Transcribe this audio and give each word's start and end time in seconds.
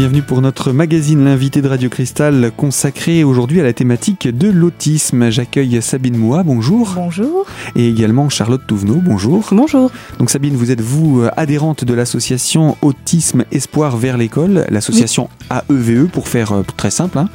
bienvenue 0.00 0.22
pour 0.22 0.40
notre 0.40 0.72
magazine 0.72 1.26
L'invité 1.26 1.60
de 1.60 1.68
Radio 1.68 1.90
Cristal 1.90 2.52
consacré 2.56 3.22
aujourd'hui 3.22 3.60
à 3.60 3.62
la 3.62 3.74
thématique 3.74 4.26
de 4.34 4.48
l'autisme. 4.48 5.28
J'accueille 5.28 5.82
Sabine 5.82 6.16
Moua, 6.16 6.42
bonjour. 6.42 6.92
Bonjour. 6.94 7.44
Et 7.76 7.86
également 7.86 8.30
Charlotte 8.30 8.62
Touvenot, 8.66 9.02
bonjour. 9.04 9.50
Bonjour. 9.52 9.90
Donc 10.18 10.30
Sabine, 10.30 10.56
vous 10.56 10.70
êtes 10.70 10.80
vous 10.80 11.20
euh, 11.20 11.30
adhérente 11.36 11.84
de 11.84 11.92
l'association 11.92 12.78
Autisme 12.80 13.44
Espoir 13.52 13.98
vers 13.98 14.16
l'école, 14.16 14.64
l'association 14.70 15.28
AEVE 15.50 16.06
pour 16.06 16.28
faire 16.28 16.52
euh, 16.52 16.62
très 16.78 16.90
simple. 16.90 17.18
Hein. 17.18 17.28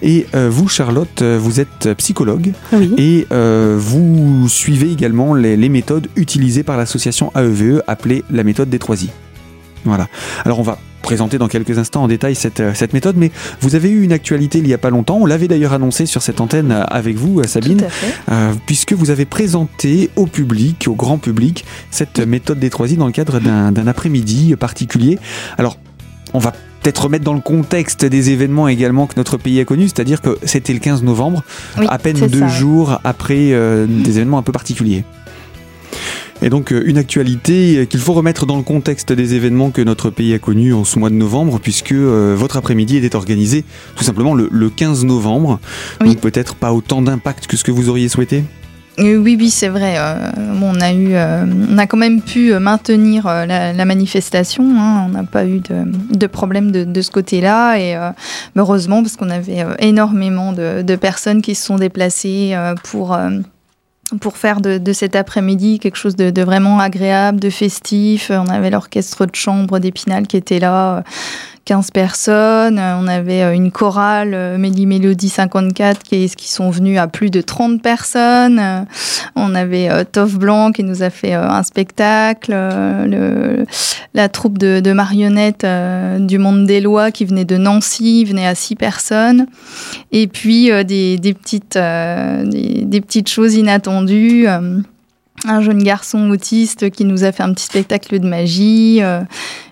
Et 0.00 0.28
euh, 0.36 0.48
vous 0.48 0.68
Charlotte, 0.68 1.24
vous 1.24 1.58
êtes 1.58 1.92
psychologue 1.94 2.52
oui. 2.72 2.94
et 2.98 3.26
vous 3.32 4.48
suivez 4.48 4.92
également 4.92 5.34
les, 5.34 5.56
les 5.56 5.68
méthodes 5.68 6.06
utilisées 6.14 6.62
par 6.62 6.76
l'association 6.76 7.32
AEVE 7.34 7.82
appelée 7.88 8.22
la 8.30 8.44
méthode 8.44 8.70
des 8.70 8.78
trois 8.78 9.02
I. 9.02 9.10
Voilà. 9.84 10.06
Alors 10.44 10.60
on 10.60 10.62
va 10.62 10.78
présenter 11.02 11.38
dans 11.38 11.48
quelques 11.48 11.78
instants 11.78 12.04
en 12.04 12.08
détail 12.08 12.34
cette, 12.34 12.60
euh, 12.60 12.72
cette 12.74 12.94
méthode, 12.94 13.16
mais 13.16 13.30
vous 13.60 13.74
avez 13.74 13.90
eu 13.90 14.02
une 14.02 14.12
actualité 14.12 14.58
il 14.58 14.64
n'y 14.64 14.72
a 14.72 14.78
pas 14.78 14.90
longtemps, 14.90 15.18
on 15.20 15.26
l'avait 15.26 15.48
d'ailleurs 15.48 15.72
annoncé 15.72 16.06
sur 16.06 16.22
cette 16.22 16.40
antenne 16.40 16.72
euh, 16.72 16.84
avec 16.84 17.16
vous, 17.16 17.40
euh, 17.40 17.44
Sabine, 17.44 17.84
puisque 18.66 18.92
vous 18.92 19.10
avez 19.10 19.24
présenté 19.24 20.10
au 20.16 20.26
public, 20.26 20.86
au 20.88 20.94
grand 20.94 21.18
public, 21.18 21.64
cette 21.90 22.20
méthode 22.20 22.58
des 22.58 22.70
3 22.70 22.88
dans 22.96 23.06
le 23.06 23.12
cadre 23.12 23.40
d'un 23.40 23.86
après-midi 23.86 24.54
particulier. 24.56 25.18
Alors, 25.58 25.76
on 26.34 26.38
va 26.38 26.52
peut-être 26.52 27.04
remettre 27.04 27.24
dans 27.24 27.34
le 27.34 27.40
contexte 27.40 28.04
des 28.04 28.30
événements 28.30 28.68
également 28.68 29.06
que 29.06 29.14
notre 29.16 29.36
pays 29.36 29.60
a 29.60 29.64
connus, 29.64 29.88
c'est-à-dire 29.88 30.20
que 30.20 30.38
c'était 30.44 30.72
le 30.72 30.78
15 30.78 31.02
novembre, 31.02 31.42
à 31.76 31.98
peine 31.98 32.18
deux 32.26 32.48
jours 32.48 33.00
après 33.04 33.54
des 33.86 34.16
événements 34.16 34.38
un 34.38 34.42
peu 34.42 34.52
particuliers. 34.52 35.04
Et 36.42 36.50
donc 36.50 36.72
euh, 36.72 36.82
une 36.84 36.98
actualité 36.98 37.86
qu'il 37.88 38.00
faut 38.00 38.12
remettre 38.12 38.46
dans 38.46 38.56
le 38.56 38.62
contexte 38.62 39.12
des 39.12 39.34
événements 39.34 39.70
que 39.70 39.80
notre 39.80 40.10
pays 40.10 40.34
a 40.34 40.38
connus 40.38 40.74
en 40.74 40.84
ce 40.84 40.98
mois 40.98 41.08
de 41.08 41.14
novembre, 41.14 41.60
puisque 41.60 41.92
euh, 41.92 42.34
votre 42.36 42.56
après-midi 42.56 42.96
était 42.96 43.14
organisé 43.14 43.64
tout 43.96 44.04
simplement 44.04 44.34
le, 44.34 44.70
15 44.70 45.04
novembre. 45.04 45.60
Donc 46.00 46.18
peut-être 46.18 46.56
pas 46.56 46.72
autant 46.72 47.00
d'impact 47.02 47.46
que 47.46 47.56
ce 47.56 47.64
que 47.64 47.70
vous 47.70 47.88
auriez 47.88 48.08
souhaité 48.08 48.44
euh, 48.98 49.16
oui, 49.16 49.36
oui, 49.38 49.48
c'est 49.48 49.68
vrai. 49.68 49.96
on 50.60 50.78
a 50.80 50.92
eu, 50.92 51.14
on 51.16 51.78
a 51.78 51.86
quand 51.86 51.96
même 51.96 52.20
pu 52.20 52.52
maintenir 52.58 53.24
la, 53.24 53.84
manifestation. 53.86 54.64
Hein. 54.78 55.06
On 55.06 55.08
n'a 55.08 55.24
pas 55.24 55.46
eu 55.46 55.60
de, 55.60 56.26
problème 56.26 56.70
de, 56.70 57.00
ce 57.00 57.10
côté-là, 57.10 57.78
et 57.78 57.96
heureusement 58.54 59.02
parce 59.02 59.16
qu'on 59.16 59.30
avait 59.30 59.64
énormément 59.78 60.52
de, 60.52 60.96
personnes 60.96 61.40
qui 61.40 61.54
se 61.54 61.64
sont 61.64 61.76
déplacées 61.76 62.54
pour 62.84 63.16
pour 64.20 64.36
faire 64.36 64.60
de, 64.60 64.92
cet 64.92 65.16
après-midi 65.16 65.78
quelque 65.78 65.96
chose 65.96 66.16
de, 66.16 66.42
vraiment 66.42 66.78
agréable, 66.78 67.40
de 67.40 67.50
festif. 67.50 68.30
On 68.30 68.48
avait 68.48 68.70
l'orchestre 68.70 69.26
de 69.26 69.34
chambre 69.34 69.78
d'Épinal 69.78 70.26
qui 70.26 70.36
était 70.36 70.58
là, 70.58 71.04
15 71.64 71.90
personnes. 71.90 72.78
On 72.78 73.06
avait 73.06 73.42
euh, 73.42 73.52
une 73.52 73.70
chorale, 73.70 74.32
euh, 74.34 74.58
Méli 74.58 74.86
Mélodie 74.86 75.28
54, 75.28 76.02
qui, 76.02 76.28
qui 76.28 76.50
sont 76.50 76.70
venus 76.70 76.98
à 76.98 77.06
plus 77.06 77.30
de 77.30 77.40
30 77.40 77.80
personnes. 77.80 78.86
On 79.36 79.54
avait 79.54 79.88
euh, 79.88 80.04
Toff 80.04 80.34
Blanc 80.38 80.72
qui 80.72 80.82
nous 80.82 81.02
a 81.02 81.10
fait 81.10 81.34
un 81.34 81.62
spectacle. 81.62 82.52
Le, 82.52 83.64
la 84.14 84.28
troupe 84.28 84.58
de, 84.58 84.92
marionnettes 84.92 85.66
du 86.20 86.38
Monde 86.38 86.66
des 86.66 86.80
Lois 86.80 87.10
qui 87.10 87.24
venait 87.24 87.44
de 87.44 87.56
Nancy, 87.56 88.24
venait 88.24 88.46
à 88.46 88.54
6 88.54 88.76
personnes. 88.76 89.46
Et 90.10 90.26
puis 90.26 90.70
des, 90.84 91.18
des, 91.18 91.34
petites, 91.34 91.78
des, 91.78 92.84
des, 92.84 93.00
petites 93.00 93.28
choses 93.28 93.54
inattendues 93.54 94.46
un 95.44 95.60
jeune 95.60 95.82
garçon 95.82 96.30
autiste 96.30 96.90
qui 96.90 97.04
nous 97.04 97.24
a 97.24 97.32
fait 97.32 97.42
un 97.42 97.52
petit 97.52 97.64
spectacle 97.64 98.18
de 98.18 98.26
magie, 98.26 98.98
euh, 99.02 99.20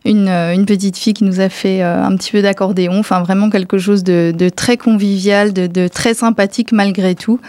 euh, 0.06 0.52
une, 0.54 0.66
petite 0.66 0.96
fille 0.96 1.14
qui 1.14 1.24
nous 1.24 1.40
a 1.40 1.48
fait 1.48 1.82
euh, 1.82 2.02
un 2.02 2.16
petit 2.16 2.32
peu 2.32 2.42
d'accordéon, 2.42 2.98
enfin 2.98 3.22
vraiment 3.22 3.50
quelque 3.50 3.78
chose 3.78 4.02
de, 4.02 4.48
très 4.54 4.76
convivial, 4.76 5.52
de, 5.52 5.88
très 5.88 6.14
sympathique 6.14 6.72
malgré 6.72 7.14
tout. 7.14 7.40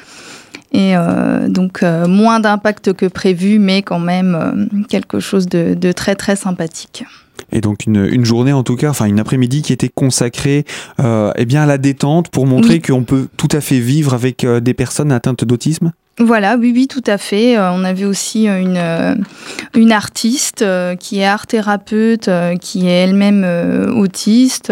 Et 0.73 0.93
donc 1.49 1.81
moins 2.07 2.39
d'impact 2.39 2.93
que 2.93 3.05
prévu, 3.05 3.59
mais 3.59 3.81
quand 3.81 3.99
même 3.99 4.69
quelque 4.87 5.19
chose 5.19 5.47
de, 5.47 5.91
très 5.91 6.15
très 6.15 6.37
sympathique. 6.37 7.03
Et 7.51 7.59
donc 7.59 7.85
une, 7.87 8.23
journée 8.23 8.53
en 8.53 8.63
tout 8.63 8.77
cas, 8.77 8.89
enfin 8.89 9.03
une 9.05 9.19
après-midi 9.19 9.63
qui 9.63 9.73
était 9.73 9.91
consacrée 9.93 10.63
eh 10.99 11.45
bien 11.45 11.63
à 11.63 11.65
la 11.65 11.77
détente 11.77 12.29
pour 12.29 12.47
montrer 12.47 12.79
qu'on 12.79 13.03
peut 13.03 13.27
tout 13.35 13.49
à 13.51 13.59
fait 13.59 13.79
vivre 13.79 14.13
avec 14.13 14.45
des 14.45 14.73
personnes 14.73 15.11
atteintes 15.11 15.43
d'autisme? 15.43 15.91
Voilà, 16.19 16.57
oui, 16.57 16.71
oui, 16.75 16.87
tout 16.87 17.03
à 17.07 17.17
fait. 17.17 17.57
Euh, 17.57 17.71
on 17.71 17.83
avait 17.83 18.05
aussi 18.05 18.47
euh, 18.47 18.59
une, 18.59 18.77
euh, 18.77 19.15
une 19.75 19.91
artiste 19.91 20.63
qui 20.99 21.19
est 21.19 21.25
art 21.25 21.47
thérapeute, 21.47 22.29
qui 22.59 22.87
est 22.87 23.03
elle-même 23.03 23.45
autiste. 23.95 24.71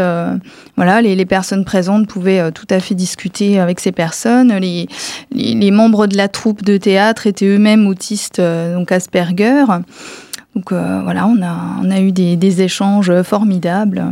Voilà, 0.76 1.02
les, 1.02 1.26
personnes 1.26 1.66
présentes 1.66 2.08
pouvaient 2.08 2.52
tout 2.52 2.68
à 2.70 2.80
fait 2.80 2.96
discuter 2.96 3.60
avec 3.60 3.80
ces 3.80 3.92
personnes. 3.92 4.54
Les, 4.58 4.88
les, 5.32 5.72
membres 5.72 6.08
de 6.08 6.18
la 6.18 6.28
troupe 6.28 6.64
de 6.64 6.78
théâtre 6.78 7.28
étaient 7.28 7.48
eux-mêmes 7.48 7.88
autistes, 7.88 8.42
donc 8.42 8.92
Asperger. 8.92 9.66
Donc 10.56 10.72
voilà, 10.72 11.26
on 11.26 11.42
a, 11.42 11.78
on 11.82 11.90
a 11.90 12.00
eu 12.00 12.12
des, 12.12 12.36
des 12.36 12.62
échanges 12.62 13.22
formidables. 13.24 14.04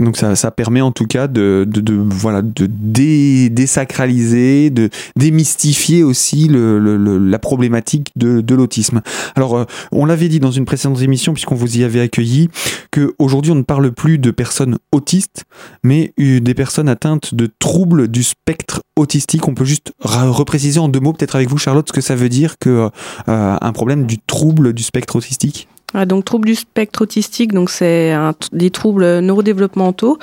Donc 0.00 0.16
ça, 0.16 0.34
ça, 0.34 0.50
permet 0.50 0.80
en 0.80 0.90
tout 0.90 1.06
cas 1.06 1.28
de, 1.28 1.64
de, 1.68 1.94
voilà 1.94 2.42
de 2.42 2.66
dé, 2.66 3.48
désacraliser, 3.48 4.70
de 4.70 4.90
démystifier 5.14 6.02
aussi 6.02 6.48
le, 6.48 6.78
la 7.18 7.38
problématique 7.38 8.10
de, 8.16 8.40
de 8.40 8.54
l'autisme. 8.56 9.02
Alors 9.36 9.56
euh, 9.56 9.64
on 9.92 10.04
l'avait 10.04 10.28
dit 10.28 10.40
dans 10.40 10.50
une 10.50 10.64
précédente 10.64 11.00
émission 11.00 11.32
puisqu'on 11.32 11.54
vous 11.54 11.78
y 11.78 11.84
avait 11.84 12.00
accueilli 12.00 12.48
que 12.90 13.14
aujourd'hui 13.20 13.52
on 13.52 13.56
ne 13.56 13.62
parle 13.62 13.92
plus 13.92 14.18
de 14.18 14.32
personnes 14.32 14.78
autistes, 14.90 15.44
mais 15.84 16.12
des 16.18 16.54
personnes 16.54 16.88
atteintes 16.88 17.34
de 17.34 17.48
troubles 17.58 18.08
du 18.08 18.22
spectre 18.22 18.82
autistique. 18.96 19.46
On 19.46 19.54
peut 19.54 19.64
juste 19.64 19.92
repréciser 20.00 20.80
en 20.80 20.88
deux 20.88 21.00
mots 21.00 21.12
peut-être 21.12 21.36
avec 21.36 21.48
vous 21.48 21.58
Charlotte 21.58 21.86
ce 21.88 21.92
que 21.92 22.00
ça 22.00 22.16
veut 22.16 22.28
dire 22.28 22.58
que 22.58 22.90
euh, 23.28 23.56
un 23.60 23.72
problème 23.72 24.06
du 24.06 24.18
trouble 24.18 24.72
du 24.72 24.82
spectre 24.82 25.16
autistique? 25.16 25.68
Ah, 25.94 26.06
donc 26.06 26.24
troubles 26.24 26.46
du 26.46 26.56
spectre 26.56 27.02
autistique, 27.02 27.52
donc 27.52 27.70
c'est 27.70 28.12
des 28.52 28.70
troubles 28.70 29.20
neurodéveloppementaux 29.20 30.18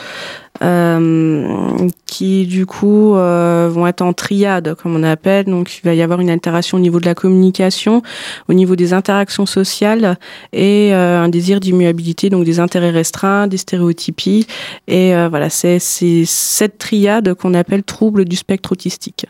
euh, 0.62 1.88
qui 2.06 2.46
du 2.46 2.66
coup 2.66 3.16
euh, 3.16 3.70
vont 3.72 3.88
être 3.88 4.02
en 4.02 4.14
triade 4.14 4.76
comme 4.76 4.96
on 4.96 5.04
appelle. 5.04 5.46
Donc 5.46 5.78
il 5.78 5.86
va 5.86 5.94
y 5.94 6.02
avoir 6.02 6.20
une 6.20 6.30
altération 6.30 6.78
au 6.78 6.82
niveau 6.82 7.00
de 7.00 7.06
la 7.06 7.16
communication, 7.16 8.02
au 8.48 8.54
niveau 8.54 8.76
des 8.76 8.94
interactions 8.94 9.46
sociales 9.46 10.18
et 10.54 10.94
euh, 10.94 11.22
un 11.22 11.30
désir 11.30 11.60
d'immuabilité, 11.60 12.30
donc 12.30 12.46
des 12.46 12.60
intérêts 12.60 12.92
restreints, 12.92 13.48
des 13.48 13.58
stéréotypies. 13.58 14.46
Et 14.88 15.16
euh, 15.16 15.30
voilà, 15.30 15.50
c'est 15.50 15.80
cette 15.80 16.78
triade 16.78 17.34
qu'on 17.34 17.54
appelle 17.54 17.84
troubles 17.84 18.26
du 18.26 18.36
spectre 18.36 18.74
autistique. 18.74 19.26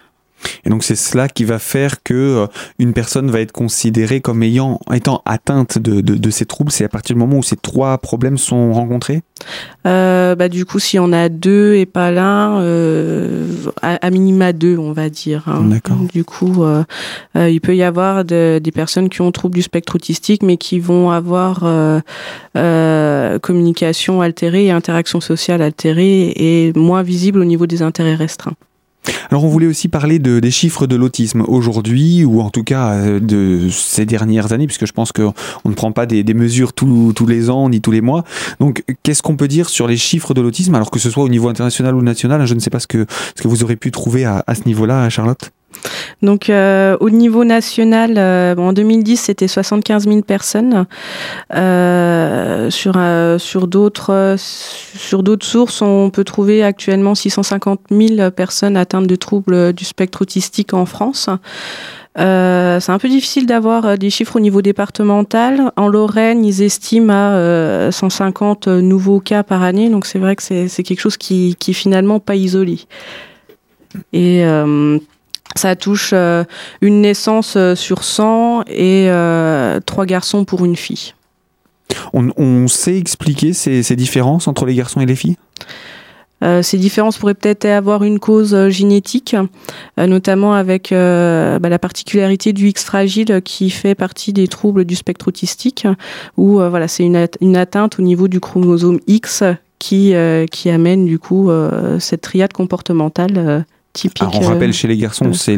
Et 0.65 0.69
donc 0.69 0.83
c'est 0.83 0.95
cela 0.95 1.27
qui 1.27 1.43
va 1.43 1.59
faire 1.59 2.03
que 2.03 2.13
euh, 2.13 2.47
une 2.79 2.93
personne 2.93 3.29
va 3.31 3.41
être 3.41 3.51
considérée 3.51 4.21
comme 4.21 4.43
ayant 4.43 4.79
étant 4.93 5.21
atteinte 5.25 5.77
de, 5.77 6.01
de, 6.01 6.15
de 6.15 6.29
ces 6.29 6.45
troubles. 6.45 6.71
C'est 6.71 6.85
à 6.85 6.89
partir 6.89 7.15
du 7.15 7.19
moment 7.19 7.37
où 7.37 7.43
ces 7.43 7.57
trois 7.57 7.97
problèmes 7.97 8.37
sont 8.37 8.73
rencontrés? 8.73 9.21
Euh, 9.87 10.35
bah, 10.35 10.49
du 10.49 10.65
coup, 10.65 10.79
si 10.79 10.99
on 10.99 11.11
a 11.13 11.29
deux 11.29 11.73
et 11.73 11.87
pas 11.87 12.11
l'un, 12.11 12.61
euh, 12.61 13.47
à, 13.81 14.09
minima 14.11 14.53
deux, 14.53 14.77
on 14.77 14.91
va 14.91 15.09
dire. 15.09 15.43
Hein. 15.47 15.63
D'accord. 15.63 15.97
Du 16.13 16.23
coup, 16.23 16.63
euh, 16.63 16.83
euh, 17.35 17.49
il 17.49 17.59
peut 17.59 17.75
y 17.75 17.83
avoir 17.83 18.23
de, 18.23 18.59
des 18.63 18.71
personnes 18.71 19.09
qui 19.09 19.21
ont 19.21 19.31
trouble 19.31 19.55
du 19.55 19.63
spectre 19.63 19.95
autistique, 19.95 20.43
mais 20.43 20.57
qui 20.57 20.79
vont 20.79 21.09
avoir 21.09 21.63
euh, 22.55 23.39
communication 23.39 24.21
altérée 24.21 24.65
et 24.65 24.71
interaction 24.71 25.21
sociale 25.21 25.61
altérée 25.61 26.33
et 26.35 26.73
moins 26.75 27.01
visible 27.01 27.39
au 27.39 27.45
niveau 27.45 27.65
des 27.65 27.81
intérêts 27.81 28.15
restreints. 28.15 28.53
Alors 29.29 29.43
on 29.43 29.47
voulait 29.47 29.67
aussi 29.67 29.87
parler 29.87 30.19
de, 30.19 30.39
des 30.39 30.51
chiffres 30.51 30.87
de 30.87 30.95
l'autisme 30.95 31.43
aujourd'hui, 31.47 32.25
ou 32.25 32.41
en 32.41 32.49
tout 32.49 32.63
cas 32.63 32.91
euh, 32.91 33.19
de 33.19 33.69
ces 33.69 34.05
dernières 34.05 34.51
années, 34.51 34.67
puisque 34.67 34.85
je 34.85 34.91
pense 34.91 35.11
qu'on 35.11 35.33
ne 35.65 35.73
prend 35.73 35.91
pas 35.91 36.05
des, 36.05 36.23
mesures 36.33 36.73
tous, 36.73 37.13
les 37.27 37.49
ans 37.49 37.69
ni 37.69 37.81
tous 37.81 37.91
les 37.91 38.01
mois. 38.01 38.23
Donc 38.59 38.83
qu'est-ce 39.03 39.21
qu'on 39.21 39.35
peut 39.35 39.47
dire 39.47 39.69
sur 39.69 39.87
les 39.87 39.97
chiffres 39.97 40.33
de 40.33 40.41
l'autisme, 40.41 40.75
alors 40.75 40.91
que 40.91 40.99
ce 40.99 41.09
soit 41.09 41.23
au 41.23 41.29
niveau 41.29 41.49
international 41.49 41.95
ou 41.95 42.01
national 42.01 42.45
Je 42.45 42.53
ne 42.53 42.59
sais 42.59 42.69
pas 42.69 42.79
ce 42.79 42.87
que, 42.87 43.05
ce 43.35 43.41
que 43.41 43.47
vous 43.47 43.63
aurez 43.63 43.75
pu 43.75 43.91
trouver 43.91 44.25
à, 44.25 44.43
à 44.47 44.55
ce 44.55 44.63
niveau-là, 44.65 45.09
Charlotte 45.09 45.51
donc 46.21 46.49
euh, 46.49 46.97
au 46.99 47.09
niveau 47.09 47.43
national, 47.43 48.15
euh, 48.17 48.55
en 48.55 48.73
2010 48.73 49.17
c'était 49.17 49.47
75 49.47 50.07
000 50.07 50.21
personnes. 50.21 50.85
Euh, 51.53 52.69
sur 52.69 52.97
sur 53.39 53.67
d'autres 53.67 54.35
sur 54.37 55.23
d'autres 55.23 55.45
sources, 55.45 55.81
on 55.81 56.09
peut 56.09 56.23
trouver 56.23 56.63
actuellement 56.63 57.15
650 57.15 57.79
000 57.89 58.31
personnes 58.31 58.77
atteintes 58.77 59.07
de 59.07 59.15
troubles 59.15 59.73
du 59.73 59.85
spectre 59.85 60.21
autistique 60.21 60.73
en 60.73 60.85
France. 60.85 61.29
c'est 62.15 62.21
un 62.91 62.99
peu 62.99 63.09
difficile 63.09 63.47
d'avoir 63.47 63.97
des 63.97 64.09
chiffres 64.09 64.35
au 64.35 64.39
niveau 64.39 64.61
départemental. 64.61 65.71
En 65.75 65.87
Lorraine, 65.87 66.45
ils 66.45 66.61
estiment 66.61 67.13
à 67.13 67.91
150 67.91 68.67
nouveaux 68.67 69.19
cas 69.19 69.43
par 69.43 69.63
année, 69.63 69.89
donc 69.89 70.05
c'est 70.05 70.19
vrai 70.19 70.35
que 70.35 70.43
c'est 70.43 70.83
quelque 70.83 70.99
chose 70.99 71.17
qui, 71.17 71.55
qui 71.57 71.73
finalement 71.73 72.19
pas 72.19 72.35
isolé. 72.35 72.81
Et 74.13 74.43
ça 75.55 75.75
touche 75.75 76.11
euh, 76.13 76.43
une 76.81 77.01
naissance 77.01 77.55
euh, 77.57 77.75
sur 77.75 78.03
100 78.03 78.63
et 78.67 79.09
euh, 79.09 79.79
trois 79.85 80.05
garçons 80.05 80.45
pour 80.45 80.65
une 80.65 80.75
fille. 80.75 81.13
On, 82.13 82.67
sait 82.67 82.97
expliquer 82.97 83.53
ces, 83.53 83.95
différences 83.95 84.47
entre 84.47 84.65
les 84.65 84.75
garçons 84.75 85.01
et 85.01 85.05
les 85.05 85.15
filles? 85.15 85.35
Euh, 86.43 86.63
ces 86.63 86.77
différences 86.77 87.17
pourraient 87.17 87.35
peut-être 87.35 87.65
avoir 87.65 88.03
une 88.03 88.17
cause 88.17 88.55
euh, 88.55 88.69
génétique, 88.69 89.35
euh, 89.99 90.07
notamment 90.07 90.53
avec 90.53 90.89
bah, 90.91 91.69
la 91.69 91.79
particularité 91.79 92.51
du 92.51 92.67
X 92.69 92.83
fragile 92.83 93.41
qui 93.43 93.69
fait 93.69 93.93
partie 93.93 94.33
des 94.33 94.47
troubles 94.47 94.85
du 94.85 94.95
spectre 94.95 95.27
autistique, 95.27 95.87
où 96.37 96.55
voilà, 96.55 96.87
c'est 96.87 97.03
une, 97.03 97.27
une, 97.41 97.57
atteinte 97.57 97.99
au 97.99 98.01
niveau 98.01 98.27
du 98.27 98.39
chromosome 98.39 98.99
X 99.07 99.43
qui, 99.79 100.13
qui 100.51 100.69
amène 100.69 101.05
du 101.05 101.19
coup 101.19 101.49
cette 101.99 102.21
triade 102.21 102.53
comportementale 102.53 103.65
typique. 103.93 104.21
Alors 104.21 104.41
on 104.41 104.45
rappelle 104.45 104.73
chez 104.73 104.87
les 104.87 104.97
garçons, 104.97 105.33
c'est 105.33 105.57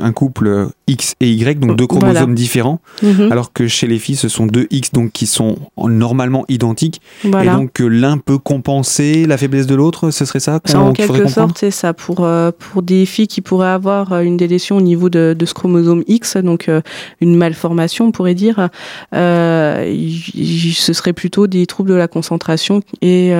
un 0.00 0.12
couple 0.12 0.68
X 0.86 1.14
et 1.20 1.30
Y, 1.30 1.60
donc 1.60 1.76
deux 1.76 1.86
chromosomes 1.86 2.34
différents, 2.34 2.80
mhm. 3.02 3.30
alors 3.30 3.52
que 3.52 3.66
chez 3.66 3.86
les 3.86 3.98
filles, 3.98 4.16
ce 4.16 4.28
sont 4.28 4.46
deux 4.46 4.66
X 4.70 4.92
donc 4.92 5.12
qui 5.12 5.26
sont 5.26 5.56
normalement 5.76 6.44
identiques, 6.48 7.00
et 7.24 7.28
donc 7.30 7.78
l'un 7.78 8.18
peut 8.18 8.38
compenser 8.38 9.26
la 9.26 9.36
faiblesse 9.36 9.66
de 9.66 9.74
l'autre, 9.74 10.10
ce 10.10 10.24
serait 10.24 10.40
ça 10.40 10.60
En 10.74 10.92
quelque 10.92 11.28
sorte, 11.28 11.58
c'est 11.58 11.70
ça. 11.70 11.94
Pour, 11.94 12.24
euh, 12.24 12.50
pour 12.56 12.82
des 12.82 13.06
filles 13.06 13.28
qui 13.28 13.40
pourraient 13.40 13.68
avoir 13.68 14.12
euh, 14.12 14.20
une 14.20 14.36
délétion 14.36 14.76
au 14.76 14.80
niveau 14.80 15.08
de, 15.08 15.36
ce 15.44 15.54
chromosome 15.54 16.02
X, 16.06 16.36
donc 16.36 16.68
euh, 16.68 16.80
une 17.20 17.36
malformation, 17.36 18.06
on 18.06 18.12
pourrait 18.12 18.34
dire, 18.34 18.68
ce 19.12 20.92
serait 20.92 21.12
plutôt 21.12 21.46
des 21.46 21.66
troubles 21.66 21.90
de 21.90 21.94
la 21.94 22.08
concentration 22.08 22.82
et 23.02 23.32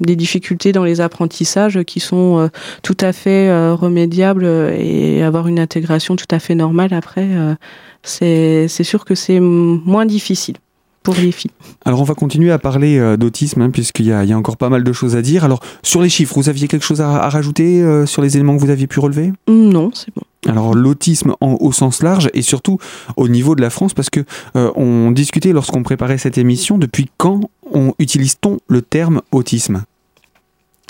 des 0.00 0.16
difficultés 0.16 0.72
dans 0.72 0.84
les 0.84 1.00
apprentissages 1.00 1.82
qui 1.84 2.00
sont 2.00 2.50
tout 2.82 2.96
à 3.00 3.12
fait 3.12 3.50
remédiables 3.72 4.44
et 4.44 5.22
avoir 5.22 5.48
une 5.48 5.58
intégration 5.58 6.16
tout 6.16 6.26
à 6.30 6.38
fait 6.38 6.54
normale 6.54 6.92
après, 6.94 7.28
euh, 7.30 7.54
c'est 8.02 8.84
sûr 8.84 9.04
que 9.04 9.14
c'est 9.14 9.40
moins 9.40 10.06
difficile 10.06 10.56
pour 11.02 11.14
les 11.14 11.32
filles. 11.32 11.50
Alors 11.84 12.00
on 12.00 12.04
va 12.04 12.14
continuer 12.14 12.50
à 12.50 12.58
parler 12.58 12.98
euh, 12.98 13.16
d'autisme 13.16 13.62
hein, 13.62 13.70
puisqu'il 13.70 14.06
y, 14.06 14.12
a 14.12 14.36
encore 14.36 14.56
pas 14.56 14.68
mal 14.68 14.84
de 14.84 14.92
choses 14.92 15.16
à 15.16 15.22
dire. 15.22 15.44
Alors 15.44 15.60
sur 15.82 16.02
les 16.02 16.08
chiffres, 16.08 16.34
vous 16.34 16.48
aviez 16.48 16.68
quelque 16.68 16.84
chose 16.84 17.00
à, 17.00 17.28
rajouter 17.28 17.82
euh, 17.82 18.06
sur 18.06 18.22
les 18.22 18.36
éléments 18.36 18.56
que 18.56 18.62
vous 18.62 18.70
aviez 18.70 18.86
pu 18.86 19.00
relever? 19.00 19.32
Non, 19.48 19.90
c'est 19.94 20.14
bon. 20.14 20.22
Alors 20.46 20.74
l'autisme 20.74 21.34
au 21.40 21.72
sens 21.72 22.02
large 22.02 22.30
et 22.32 22.42
surtout 22.42 22.78
au 23.16 23.28
niveau 23.28 23.56
de 23.56 23.60
la 23.60 23.70
France 23.70 23.92
parce 23.92 24.08
que 24.08 24.24
on 24.54 25.10
discutait 25.10 25.52
lorsqu'on 25.52 25.82
préparait 25.82 26.16
cette 26.16 26.38
émission 26.38 26.78
depuis 26.78 27.10
quand 27.16 27.40
on 27.72 27.92
utilise-t-on 27.98 28.58
le 28.68 28.82
terme 28.82 29.20
autisme? 29.32 29.82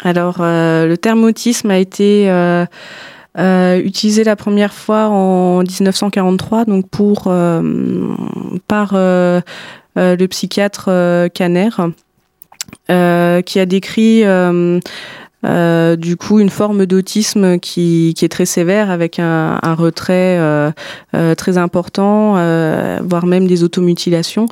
Alors 0.05 0.37
le 0.41 0.97
terme 0.97 1.25
autisme 1.25 1.71
a 1.71 1.79
été 1.79 2.29
euh, 3.39 3.81
utilisé 3.81 4.25
la 4.25 4.35
première 4.35 4.75
fois 4.75 5.09
en 5.09 5.61
1943, 5.61 6.65
donc 6.65 6.89
pour 6.89 7.25
euh, 7.27 8.17
par 8.67 8.93
euh, 8.95 9.41
le 9.95 10.27
psychiatre 10.27 11.29
Kanner, 11.35 11.71
qui 12.89 13.61
a 13.61 13.67
décrit 13.67 14.25
du 15.43 16.17
coup 16.17 16.40
une 16.40 16.50
forme 16.50 16.87
d'autisme 16.87 17.58
qui, 17.58 18.14
est 18.20 18.29
très 18.29 18.46
sévère 18.46 18.90
avec 18.90 19.19
un, 19.19 19.75
retrait 19.75 20.38
très 21.37 21.58
important, 21.58 22.35
voire 23.02 23.26
même 23.26 23.46
des 23.46 23.62
automutilations. 23.62 24.46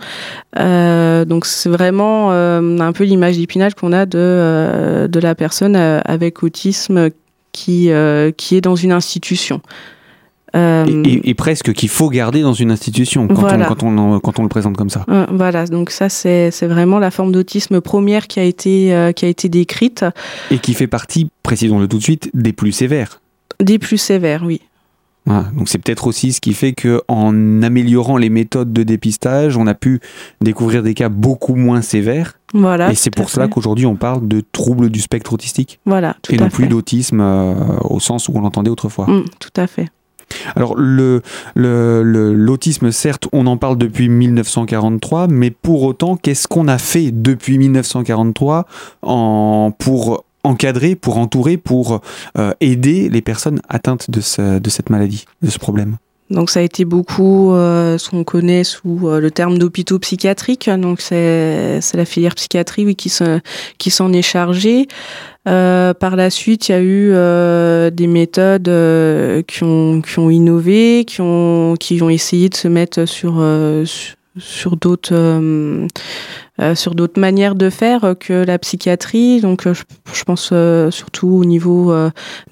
donc 0.55 1.47
c'est 1.47 1.69
vraiment 1.69 2.31
un 2.31 2.93
peu 2.93 3.05
l'image 3.05 3.37
d'épinal 3.37 3.75
qu'on 3.75 3.93
a 3.93 4.07
de, 4.07 5.21
la 5.21 5.35
personne 5.35 5.77
avec 5.77 6.43
autisme 6.43 7.11
qui, 7.57 7.91
euh, 7.91 8.31
qui 8.33 8.55
est 8.55 8.61
dans 8.61 8.77
une 8.77 8.93
institution. 8.93 9.61
Euh, 10.57 11.03
et, 11.05 11.35
presque 11.35 11.73
qu'il 11.73 11.89
faut 11.89 12.09
garder 12.09 12.41
dans 12.41 12.55
une 12.55 12.71
institution 12.71 13.29
quand, 13.29 13.53
on, 13.53 13.65
quand, 13.65 13.83
on, 13.83 14.21
quand 14.21 14.39
on 14.39 14.43
le 14.43 14.49
présente 14.49 14.77
comme 14.77 14.89
ça. 14.89 15.05
Euh, 15.09 15.27
voilà, 15.31 15.67
donc 15.67 15.91
ça 15.91 16.09
c'est 16.09 16.51
vraiment 16.63 16.99
la 16.99 17.11
forme 17.11 17.31
d'autisme 17.31 17.81
première 17.81 18.27
qui 18.27 18.41
a, 18.41 18.45
été, 18.45 19.13
qui 19.15 19.25
a 19.25 19.29
été 19.29 19.49
décrite. 19.49 20.05
Et 20.51 20.59
qui 20.59 20.75
fait 20.75 20.87
partie, 20.87 21.31
précisons-le 21.43 21.89
tout 21.89 21.99
de 21.99 22.03
suite, 22.03 22.31
des 22.33 22.53
plus 22.53 22.73
sévères. 22.73 23.21
Des 23.61 23.79
plus 23.79 23.99
sévères, 23.99 24.43
oui. 24.45 24.61
donc 25.27 25.69
c'est 25.69 25.79
peut-être 25.79 26.07
aussi 26.07 26.33
ce 26.33 26.41
qui 26.41 26.55
fait 26.55 26.73
que 26.73 27.03
en 27.09 27.63
améliorant 27.63 28.17
les 28.17 28.31
méthodes 28.31 28.73
de 28.73 28.83
dépistage, 28.83 29.57
on 29.57 29.67
a 29.67 29.75
pu 29.75 30.01
découvrir 30.41 30.83
des 30.83 30.95
cas 30.95 31.09
beaucoup 31.09 31.55
moins 31.55 31.83
sévères 31.83 32.35
voilà, 32.55 32.93
et 32.93 32.95
c'est 32.95 33.11
pour 33.11 33.29
cela 33.29 33.49
qu'aujourd'hui 33.49 33.87
on 33.87 33.97
parle 33.97 34.27
de 34.27 34.43
troubles 34.53 34.91
du 34.91 35.01
spectre 35.01 35.33
autistique. 35.33 35.81
Voilà, 35.85 36.17
et 36.31 36.37
non 36.37 36.49
plus 36.49 36.69
d'autisme 36.69 37.21
euh, 37.21 37.55
au 37.83 38.01
sens 38.01 38.29
où 38.29 38.33
on 38.35 38.41
l'entendait 38.41 38.71
autrefois. 38.71 39.07
Mm, 39.07 39.25
tout 39.41 39.61
à 39.61 39.67
fait. 39.67 39.89
Alors 40.55 40.75
l'autisme, 41.55 42.91
certes, 42.93 43.29
on 43.33 43.47
en 43.47 43.57
parle 43.57 43.79
depuis 43.79 44.09
1943, 44.09 45.29
mais 45.29 45.51
pour 45.51 45.83
autant, 45.83 46.17
qu'est-ce 46.17 46.49
qu'on 46.49 46.69
a 46.69 46.79
fait 46.79 47.11
depuis 47.13 47.59
1943 47.59 48.67
en, 49.03 49.73
pour 49.77 50.25
encadrer, 50.45 50.95
pour 50.95 51.19
entourer, 51.19 51.57
pour 51.57 52.01
euh, 52.39 52.53
aider 52.61 53.09
les 53.09 53.23
personnes 53.23 53.61
atteintes 53.69 54.11
de, 54.11 54.21
cette 54.21 54.91
maladie, 54.91 55.25
de 55.43 55.51
ce 55.51 55.59
problème? 55.59 55.97
Donc 56.29 56.51
ça 56.51 56.59
a 56.59 56.63
été 56.63 56.85
beaucoup 56.85 57.53
euh, 57.53 57.99
ce 57.99 58.11
qu'on 58.11 58.25
connaît 58.25 58.65
sous 58.65 59.03
euh, 59.05 59.21
le 59.21 59.31
terme 59.31 59.59
d'hôpitaux 59.59 60.01
psychiatriques. 60.01 60.69
Donc 60.69 61.01
c'est 61.01 61.81
la 61.95 62.05
filière 62.05 62.35
psychiatrie 62.35 62.97
qui 62.97 63.11
s'en 63.91 64.13
est 64.13 64.23
chargée. 64.23 64.89
Euh, 65.47 65.95
par 65.95 66.17
la 66.17 66.31
suite, 66.31 66.69
il 66.69 66.73
y 66.73 66.75
a 66.75 66.81
eu 66.81 67.11
euh, 67.13 67.91
des 67.91 68.09
méthodes 68.09 68.69
euh, 68.69 69.43
qui 69.43 69.63
ont 69.63 70.03
qui 70.03 70.19
ont 70.19 70.29
innové, 70.29 71.05
qui 71.07 71.21
ont 71.21 71.77
qui 71.79 72.03
ont 72.03 72.11
essayé 72.11 72.49
de 72.49 72.57
se 72.57 72.67
mettre 72.67 73.05
sur 73.05 73.35
sur 73.85 74.16
d'autres 74.77 75.13
euh, 75.13 75.87
euh, 76.61 76.75
sur 76.75 76.95
d'autres 76.95 77.21
manières 77.21 77.55
de 77.55 77.69
faire 77.69 78.15
que 78.19 78.45
la 78.45 78.59
psychiatrie. 78.59 79.41
Donc, 79.41 79.67
euh, 79.67 79.75
je, 80.13 80.25
pense 80.25 80.53
surtout 80.95 81.29
au 81.29 81.45
niveau 81.45 81.93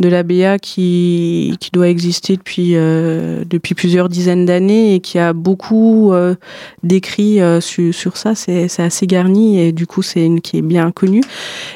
de 0.01 0.09
l'ABA 0.09 0.59
qui, 0.59 1.57
qui 1.61 1.71
doit 1.73 1.89
exister 1.89 2.37
depuis, 2.37 2.73
depuis 2.75 3.75
plusieurs 3.75 4.09
dizaines 4.09 4.45
d'années 4.45 4.95
et 4.95 5.01
qui 5.01 5.19
a 5.19 5.33
beaucoup 5.33 6.13
d'écrits 6.83 7.41
sur, 7.61 7.95
sur 7.95 8.17
ça. 8.17 8.35
C'est 8.35 8.81
assez 8.81 9.07
garni 9.07 9.59
et 9.59 9.73
du 9.73 9.87
coup, 9.87 10.03
c'est 10.03 10.25
une 10.25 10.41
qui 10.41 10.59
est 10.59 10.63
bien 10.63 10.91
connue. 10.93 11.25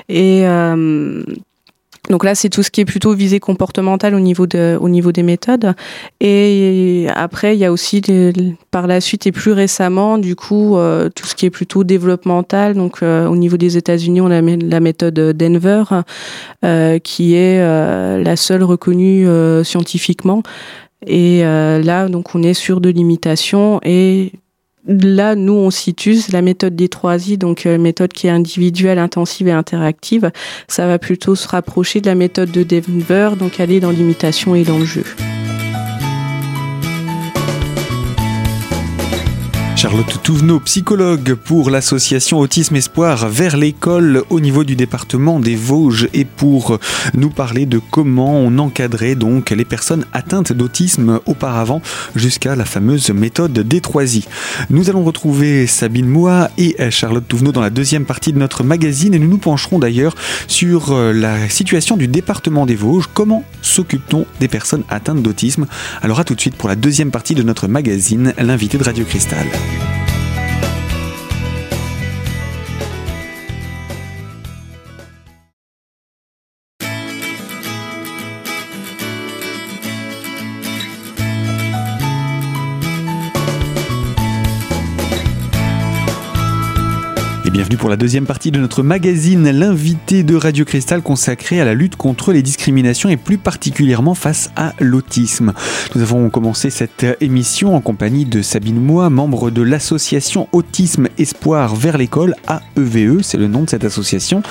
Et 0.08 0.44
donc 2.08 2.24
là, 2.24 2.34
c'est 2.34 2.48
tout 2.48 2.62
ce 2.62 2.70
qui 2.70 2.80
est 2.80 2.84
plutôt 2.84 3.12
visé 3.12 3.38
comportemental 3.38 4.14
au 4.14 4.20
niveau 4.20 4.46
au 4.80 4.88
niveau 4.88 5.12
des 5.12 5.22
méthodes. 5.22 5.74
Et 6.20 7.06
après, 7.14 7.54
il 7.54 7.58
y 7.58 7.64
a 7.64 7.72
aussi 7.72 8.02
par 8.70 8.86
la 8.86 9.00
suite 9.00 9.26
et 9.26 9.32
plus 9.32 9.52
récemment, 9.52 10.16
du 10.18 10.34
coup, 10.34 10.76
euh, 10.76 11.10
tout 11.14 11.26
ce 11.26 11.34
qui 11.34 11.46
est 11.46 11.50
plutôt 11.50 11.84
développemental. 11.84 12.74
Donc 12.74 13.02
euh, 13.02 13.26
au 13.26 13.36
niveau 13.36 13.56
des 13.56 13.76
États-Unis, 13.76 14.20
on 14.20 14.30
a 14.30 14.40
la 14.40 14.80
méthode 14.80 15.14
Denver, 15.14 15.84
euh, 16.64 16.98
qui 16.98 17.34
est 17.34 17.58
la 17.58 18.36
seule 18.36 18.62
reconnue 18.62 19.26
scientifiquement. 19.64 20.42
Et 21.06 21.42
là, 21.42 22.08
donc, 22.08 22.34
on 22.34 22.42
est 22.42 22.54
sur 22.54 22.80
de 22.80 22.88
l'imitation 22.88 23.80
et 23.84 24.32
Là, 24.86 25.34
nous, 25.34 25.52
on 25.52 25.70
situe 25.70 26.18
la 26.32 26.40
méthode 26.40 26.76
des 26.76 26.88
3 26.88 27.28
I, 27.28 27.38
donc 27.38 27.66
euh, 27.66 27.78
méthode 27.78 28.12
qui 28.12 28.26
est 28.26 28.30
individuelle, 28.30 28.98
intensive 28.98 29.48
et 29.48 29.52
interactive. 29.52 30.30
Ça 30.68 30.86
va 30.86 30.98
plutôt 30.98 31.34
se 31.34 31.48
rapprocher 31.48 32.00
de 32.00 32.06
la 32.06 32.14
méthode 32.14 32.50
de 32.50 32.62
Denver, 32.62 33.30
donc 33.38 33.60
aller 33.60 33.80
dans 33.80 33.90
l'imitation 33.90 34.54
et 34.54 34.64
dans 34.64 34.78
le 34.78 34.84
jeu. 34.84 35.04
Charlotte 39.88 40.22
Touvenot, 40.22 40.60
psychologue 40.60 41.32
pour 41.32 41.70
l'association 41.70 42.40
Autisme 42.40 42.76
Espoir 42.76 43.26
vers 43.26 43.56
l'école 43.56 44.22
au 44.28 44.38
niveau 44.38 44.62
du 44.62 44.76
département 44.76 45.40
des 45.40 45.56
Vosges 45.56 46.10
et 46.12 46.26
pour 46.26 46.78
nous 47.14 47.30
parler 47.30 47.64
de 47.64 47.80
comment 47.90 48.36
on 48.38 48.58
encadrait 48.58 49.14
donc 49.14 49.48
les 49.48 49.64
personnes 49.64 50.04
atteintes 50.12 50.52
d'autisme 50.52 51.20
auparavant 51.24 51.80
jusqu'à 52.14 52.54
la 52.54 52.66
fameuse 52.66 53.08
méthode 53.08 53.54
des 53.54 53.80
3 53.80 54.02
Nous 54.68 54.90
allons 54.90 55.04
retrouver 55.04 55.66
Sabine 55.66 56.06
Moua 56.06 56.50
et 56.58 56.76
Charlotte 56.90 57.26
Touvenot 57.26 57.52
dans 57.52 57.62
la 57.62 57.70
deuxième 57.70 58.04
partie 58.04 58.34
de 58.34 58.38
notre 58.38 58.64
magazine 58.64 59.14
et 59.14 59.18
nous 59.18 59.28
nous 59.28 59.38
pencherons 59.38 59.78
d'ailleurs 59.78 60.14
sur 60.48 60.94
la 60.94 61.48
situation 61.48 61.96
du 61.96 62.08
département 62.08 62.66
des 62.66 62.76
Vosges. 62.76 63.08
Comment 63.14 63.42
s'occupe-t-on 63.62 64.26
des 64.38 64.48
personnes 64.48 64.84
atteintes 64.90 65.22
d'autisme? 65.22 65.66
Alors 66.02 66.20
à 66.20 66.24
tout 66.24 66.34
de 66.34 66.40
suite 66.42 66.56
pour 66.56 66.68
la 66.68 66.76
deuxième 66.76 67.10
partie 67.10 67.34
de 67.34 67.42
notre 67.42 67.68
magazine, 67.68 68.34
l'invité 68.36 68.76
de 68.76 68.84
Radio 68.84 69.06
Cristal. 69.06 69.46
Bienvenue 87.68 87.80
pour 87.80 87.90
la 87.90 87.96
deuxième 87.98 88.24
partie 88.24 88.50
de 88.50 88.58
notre 88.58 88.82
magazine, 88.82 89.50
l'invité 89.50 90.22
de 90.22 90.36
Radio 90.36 90.64
Cristal 90.64 91.02
consacré 91.02 91.60
à 91.60 91.66
la 91.66 91.74
lutte 91.74 91.96
contre 91.96 92.32
les 92.32 92.40
discriminations 92.40 93.10
et 93.10 93.18
plus 93.18 93.36
particulièrement 93.36 94.14
face 94.14 94.50
à 94.56 94.72
l'autisme. 94.80 95.52
Nous 95.94 96.00
avons 96.00 96.30
commencé 96.30 96.70
cette 96.70 97.04
émission 97.20 97.76
en 97.76 97.82
compagnie 97.82 98.24
de 98.24 98.40
Sabine 98.40 98.80
Moix, 98.80 99.10
membre 99.10 99.50
de 99.50 99.60
l'association 99.60 100.48
Autisme 100.52 101.08
Espoir 101.18 101.76
vers 101.76 101.98
l'école, 101.98 102.34
AEVE, 102.48 103.20
c'est 103.20 103.36
le 103.36 103.48
nom 103.48 103.64
de 103.64 103.68
cette 103.68 103.84
association, 103.84 104.42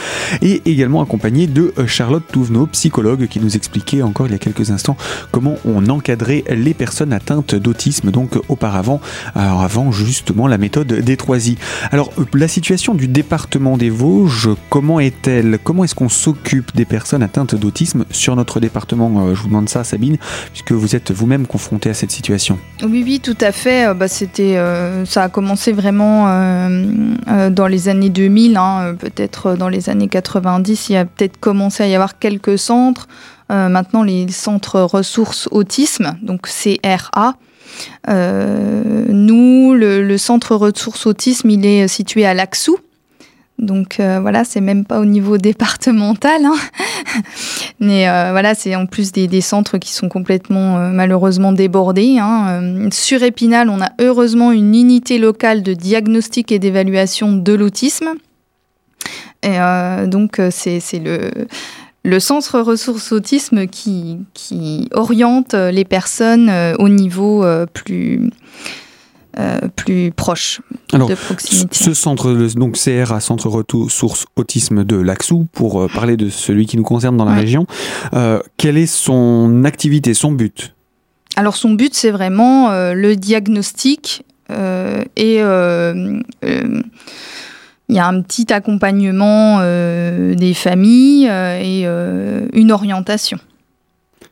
et 0.43 0.61
également 0.65 1.01
accompagné 1.01 1.47
de 1.47 1.73
Charlotte 1.87 2.27
Touvenot, 2.31 2.67
psychologue, 2.67 3.25
qui 3.27 3.39
nous 3.39 3.55
expliquait 3.55 4.03
encore 4.03 4.27
il 4.27 4.33
y 4.33 4.35
a 4.35 4.39
quelques 4.39 4.69
instants 4.69 4.95
comment 5.31 5.55
on 5.65 5.89
encadrait 5.89 6.43
les 6.51 6.75
personnes 6.75 7.13
atteintes 7.13 7.55
d'autisme, 7.55 8.11
donc 8.11 8.37
auparavant, 8.47 9.01
alors 9.33 9.63
avant 9.63 9.91
justement 9.91 10.45
la 10.45 10.59
méthode 10.59 10.93
des 10.93 11.17
3 11.17 11.37
Alors 11.89 12.11
la 12.35 12.47
situation 12.47 12.93
du 12.93 13.06
département 13.07 13.77
des 13.77 13.89
Vosges, 13.89 14.49
comment 14.69 14.99
est-elle? 14.99 15.59
Comment 15.63 15.83
est-ce 15.83 15.95
qu'on 15.95 16.09
s'occupe 16.09 16.75
des 16.75 16.85
personnes 16.85 17.23
atteintes 17.23 17.55
d'autisme 17.55 18.05
sur 18.11 18.35
notre 18.35 18.59
département? 18.59 19.27
Euh, 19.27 19.35
Je 19.35 19.41
vous 19.41 19.47
demande 19.47 19.69
ça, 19.69 19.83
Sabine, 19.83 20.17
puisque 20.51 20.71
vous 20.71 20.95
êtes 20.95 21.11
vous-même 21.11 21.47
confrontée 21.47 21.89
à 21.89 21.93
cette 21.93 22.11
situation. 22.11 22.59
Oui, 22.83 23.03
oui, 23.03 23.19
tout 23.19 23.37
à 23.41 23.51
fait. 23.51 23.87
Euh, 23.87 23.93
bah, 23.93 24.07
c'était, 24.07 24.57
euh, 24.57 25.05
ça 25.05 25.23
a 25.23 25.29
commencé 25.29 25.71
vraiment 25.71 26.27
dans 27.49 27.67
les 27.67 27.89
années 27.89 28.09
2000, 28.09 28.57
hein, 28.57 28.95
peut-être 28.99 29.55
dans 29.55 29.69
les 29.69 29.89
années 29.89 30.07
90. 30.07 30.89
Il 30.89 30.93
y 30.93 30.95
a 30.97 31.05
peut-être 31.05 31.39
commencé 31.39 31.83
à 31.83 31.87
y 31.87 31.95
avoir 31.95 32.19
quelques 32.19 32.57
centres. 32.59 33.07
maintenant, 33.49 34.03
les 34.03 34.27
centres 34.29 34.81
ressources 34.81 35.47
autisme, 35.51 36.17
donc 36.21 36.47
CRA. 36.47 37.35
Nous, 38.07 39.73
le, 39.73 40.17
centre 40.17 40.55
ressources 40.55 41.05
autisme, 41.05 41.49
il 41.49 41.65
est 41.65 41.87
situé 41.87 42.25
à 42.25 42.33
Laxou. 42.33 42.77
Donc 43.59 43.99
euh, 43.99 44.19
voilà, 44.19 44.43
c'est 44.43 44.61
même 44.61 44.85
pas 44.85 44.99
au 44.99 45.05
niveau 45.05 45.37
départemental. 45.37 46.45
Hein. 46.45 46.55
Mais 47.79 48.07
euh, 48.07 48.31
voilà, 48.31 48.55
c'est 48.55 48.75
en 48.75 48.85
plus 48.85 49.11
des, 49.11 49.41
centres 49.41 49.77
qui 49.77 49.93
sont 49.93 50.09
complètement 50.09 50.77
malheureusement 50.91 51.51
débordés. 51.51 52.17
Hein. 52.19 52.89
sur 52.91 53.23
Épinal, 53.23 53.69
on 53.69 53.81
a 53.81 53.91
heureusement 53.99 54.51
une 54.51 54.73
unité 54.73 55.17
locale 55.19 55.63
de 55.63 55.73
diagnostic 55.73 56.51
et 56.51 56.59
d'évaluation 56.59 57.33
de 57.33 57.53
l'autisme. 57.53 58.13
Et 59.43 59.57
donc 60.07 60.41
c'est 60.49 60.79
le 62.07 62.21
centre 62.21 62.61
ressources 62.61 63.11
autisme 63.11 63.67
qui, 63.67 64.87
oriente 64.93 65.53
les 65.53 65.83
personnes 65.83 66.49
euh, 66.49 66.73
au 66.79 66.87
niveau 66.87 67.43
euh, 67.43 67.65
plus, 67.65 68.31
euh, 69.37 69.59
plus 69.75 70.11
proche 70.11 70.61
de 70.93 71.15
proximité. 71.15 71.69
Ce 71.71 71.93
centre, 71.93 72.33
donc 72.55 72.77
CRA, 72.77 73.19
Centre 73.19 73.47
Ressources 73.49 74.25
Autisme 74.35 74.83
de 74.83 74.95
Laxou, 74.95 75.47
pour 75.51 75.87
parler 75.91 76.17
de 76.17 76.29
celui 76.29 76.65
qui 76.65 76.77
nous 76.77 76.83
concerne 76.83 77.17
dans 77.17 77.25
la 77.25 77.35
région, 77.35 77.65
quelle 78.57 78.77
est 78.77 78.85
son 78.87 79.63
activité, 79.65 80.13
son 80.13 80.31
but? 80.31 80.73
Alors 81.35 81.55
son 81.55 81.71
but, 81.71 81.93
c'est 81.93 82.11
vraiment 82.11 82.71
le 82.71 83.15
diagnostic 83.15 84.23
et 84.49 85.43
il 87.89 87.95
y 87.95 87.99
a 87.99 88.07
un 88.07 88.21
petit 88.21 88.51
accompagnement 88.51 89.59
euh, 89.61 90.35
des 90.35 90.53
familles 90.53 91.27
euh, 91.29 91.59
et 91.59 91.83
euh, 91.85 92.47
une 92.53 92.71
orientation. 92.71 93.37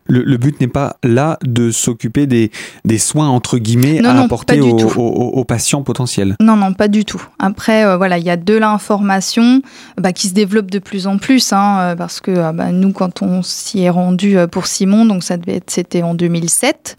Le, 0.07 0.37
but 0.37 0.59
n'est 0.61 0.67
pas 0.67 0.97
là 1.03 1.39
de 1.43 1.71
s'occuper 1.71 2.27
des, 2.27 2.51
des, 2.83 2.97
soins 2.97 3.27
entre 3.27 3.57
guillemets 3.57 4.05
à 4.05 4.21
apporter 4.21 4.59
aux, 4.61 5.45
patients 5.45 5.81
potentiels. 5.81 6.35
Non, 6.39 6.55
non, 6.55 6.73
pas 6.73 6.87
du 6.87 7.05
tout. 7.05 7.21
Après, 7.39 7.97
voilà, 7.97 8.17
il 8.17 8.23
y 8.23 8.29
a 8.29 8.37
de 8.37 8.53
l'information 8.53 9.61
bah, 9.97 10.13
qui 10.13 10.27
se 10.27 10.33
développe 10.33 10.69
de 10.69 10.79
plus 10.79 11.07
en 11.07 11.17
plus, 11.17 11.53
hein, 11.53 11.95
parce 11.97 12.21
que 12.21 12.51
bah, 12.51 12.71
nous, 12.71 12.91
quand 12.91 13.23
on 13.23 13.41
s'y 13.41 13.81
est 13.81 13.89
rendu 13.89 14.37
pour 14.51 14.67
Simon, 14.67 15.05
donc 15.05 15.23
ça 15.23 15.37
devait 15.37 15.55
être, 15.55 15.71
c'était 15.71 16.03
en 16.03 16.13
2007. 16.13 16.97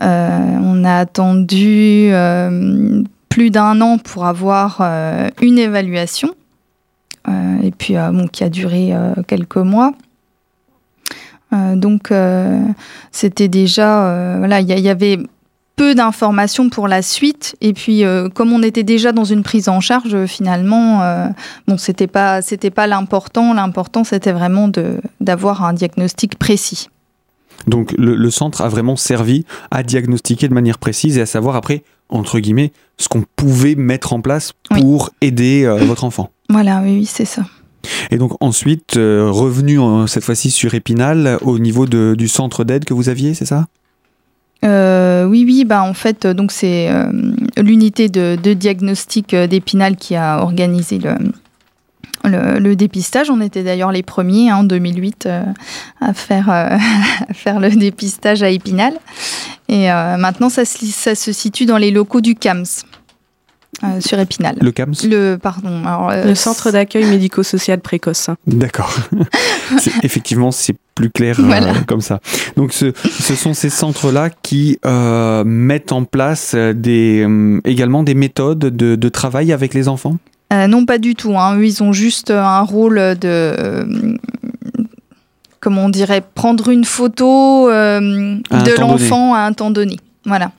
on 0.00 0.84
a 0.84 0.94
attendu 0.96 2.12
plus 3.30 3.50
d'un 3.50 3.80
an 3.80 3.96
pour 3.96 4.26
avoir 4.26 4.78
euh, 4.80 5.30
une 5.40 5.58
évaluation, 5.58 6.34
euh, 7.28 7.62
et 7.62 7.70
puis 7.70 7.96
euh, 7.96 8.10
bon, 8.10 8.26
qui 8.26 8.44
a 8.44 8.50
duré 8.50 8.92
quelques 9.26 9.56
mois. 9.56 9.92
Donc 11.52 12.12
c'était 13.12 13.48
déjà, 13.48 14.36
voilà, 14.38 14.60
il 14.60 14.68
y, 14.68 14.88
avait 14.88 15.18
peu 15.76 15.94
d'informations 15.94 16.68
pour 16.68 16.86
la 16.86 17.02
suite. 17.02 17.56
Et 17.60 17.72
puis, 17.72 18.04
comme 18.34 18.52
on 18.52 18.62
était 18.62 18.82
déjà 18.82 19.12
dans 19.12 19.24
une 19.24 19.42
prise 19.42 19.68
en 19.68 19.80
charge, 19.80 20.26
finalement, 20.26 21.32
bon, 21.66 21.76
c'était 21.76 22.06
pas, 22.06 22.42
c'était 22.42 22.70
pas 22.70 22.86
l'important. 22.86 23.52
L'important, 23.54 24.04
c'était 24.04 24.32
vraiment 24.32 24.68
de 24.68 25.00
d'avoir 25.20 25.64
un 25.64 25.72
diagnostic 25.72 26.38
précis. 26.38 26.88
Donc, 27.66 27.92
le, 27.98 28.14
le, 28.14 28.30
centre 28.30 28.62
a 28.62 28.68
vraiment 28.68 28.96
servi 28.96 29.44
à 29.70 29.82
diagnostiquer 29.82 30.48
de 30.48 30.54
manière 30.54 30.78
précise 30.78 31.18
et 31.18 31.20
à 31.20 31.26
savoir 31.26 31.56
après 31.56 31.82
entre 32.10 32.40
guillemets, 32.40 32.72
ce 32.98 33.08
qu'on 33.08 33.24
pouvait 33.36 33.74
mettre 33.74 34.12
en 34.12 34.20
place 34.20 34.52
pour 34.68 35.10
aider 35.20 35.64
euh, 35.64 35.76
votre 35.76 36.04
enfant. 36.04 36.30
Voilà, 36.48 36.80
oui, 36.82 37.06
c'est 37.06 37.24
ça. 37.24 37.42
Et 38.10 38.16
donc 38.16 38.32
ensuite, 38.40 38.96
euh, 38.96 39.30
revenu 39.30 39.78
cette 40.06 40.24
fois-ci 40.24 40.50
sur 40.50 40.74
Épinal, 40.74 41.38
au 41.42 41.58
niveau 41.58 41.86
du 41.86 42.28
centre 42.28 42.64
d'aide 42.64 42.84
que 42.84 42.94
vous 42.94 43.08
aviez, 43.08 43.34
c'est 43.34 43.46
ça? 43.46 43.66
Euh, 44.64 45.24
oui, 45.24 45.44
oui, 45.46 45.64
bah 45.64 45.82
en 45.82 45.94
fait, 45.94 46.26
donc 46.26 46.52
c'est 46.52 46.90
l'unité 47.56 48.08
de, 48.08 48.36
diagnostic 48.52 49.34
d'Épinal 49.34 49.96
qui 49.96 50.16
a 50.16 50.42
organisé 50.42 50.98
le, 50.98 52.58
le, 52.58 52.76
dépistage. 52.76 53.30
On 53.30 53.40
était 53.40 53.62
d'ailleurs 53.62 53.92
les 53.92 54.02
premiers 54.02 54.50
hein, 54.50 54.58
en 54.58 54.64
2008 54.64 55.28
à 56.02 56.12
faire, 56.12 56.78
faire 57.32 57.58
le 57.58 57.70
dépistage 57.70 58.42
à 58.42 58.50
Épinal. 58.50 58.94
Et 59.70 59.88
euh, 59.88 60.16
maintenant, 60.16 60.48
ça, 60.48 60.64
se 60.64 61.32
situe 61.32 61.64
dans 61.64 61.78
les 61.78 61.92
locaux 61.92 62.20
du 62.20 62.34
CAMS. 62.34 62.64
Euh, 63.82 64.00
sur 64.00 64.18
Épinal. 64.18 64.56
Le 64.60 64.72
CAMS 64.72 64.92
Le, 65.04 65.36
pardon. 65.36 65.82
Euh, 66.10 66.24
le 66.24 66.34
Centre 66.34 66.70
d'accueil 66.70 67.04
médico-social 67.04 67.80
précoce. 67.80 68.28
D'accord. 68.46 68.94
effectivement, 70.02 70.50
c'est 70.50 70.76
plus 70.94 71.10
clair 71.10 71.38
comme 71.86 72.02
ça. 72.02 72.20
Donc, 72.56 72.72
ce, 72.74 72.92
sont 73.34 73.54
ces 73.54 73.70
centres-là 73.70 74.28
qui 74.30 74.78
mettent 75.44 75.92
en 75.92 76.04
place 76.04 76.54
des, 76.54 77.26
également 77.64 78.02
des 78.02 78.14
méthodes 78.14 78.58
de, 78.58 79.08
travail 79.08 79.52
avec 79.52 79.72
les 79.72 79.88
enfants? 79.88 80.16
Non, 80.52 80.84
pas 80.84 80.98
du 80.98 81.14
tout. 81.14 81.38
Hein. 81.38 81.56
Eux, 81.56 81.66
ils 81.66 81.82
ont 81.82 81.92
juste 81.92 82.30
un 82.30 82.60
rôle 82.60 82.96
de 83.18 84.18
comment 85.60 85.84
on 85.84 85.88
dirait, 85.90 86.22
prendre 86.34 86.70
une 86.70 86.84
photo 86.84 87.68
euh, 87.68 88.00
de 88.00 88.80
l'enfant 88.80 89.34
à 89.34 89.40
un 89.40 89.52
temps 89.52 89.70
donné. 89.70 89.98
Voilà. 90.24 90.52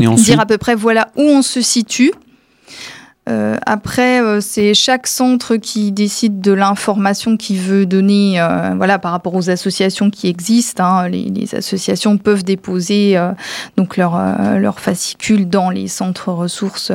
Et 0.00 0.06
Dire 0.06 0.40
à 0.40 0.46
peu 0.46 0.58
près 0.58 0.74
voilà 0.74 1.08
où 1.16 1.22
on 1.22 1.42
se 1.42 1.60
situe. 1.60 2.12
Euh, 3.28 3.56
après, 3.66 4.22
euh, 4.22 4.40
c'est 4.40 4.72
chaque 4.74 5.06
centre 5.06 5.56
qui 5.56 5.92
décide 5.92 6.40
de 6.40 6.52
l'information 6.52 7.36
qu'il 7.36 7.58
veut 7.58 7.84
donner, 7.84 8.40
euh, 8.40 8.74
voilà, 8.76 8.98
par 8.98 9.12
rapport 9.12 9.34
aux 9.34 9.50
associations 9.50 10.10
qui 10.10 10.28
existent. 10.28 10.84
Hein. 10.84 11.08
Les, 11.08 11.54
associations 11.54 12.18
peuvent 12.18 12.44
déposer 12.44 13.18
donc 13.76 13.96
leur 13.96 14.18
leur 14.58 14.80
fascicule 14.80 15.48
dans 15.48 15.70
les 15.70 15.88
centres 15.88 16.30
ressources 16.30 16.92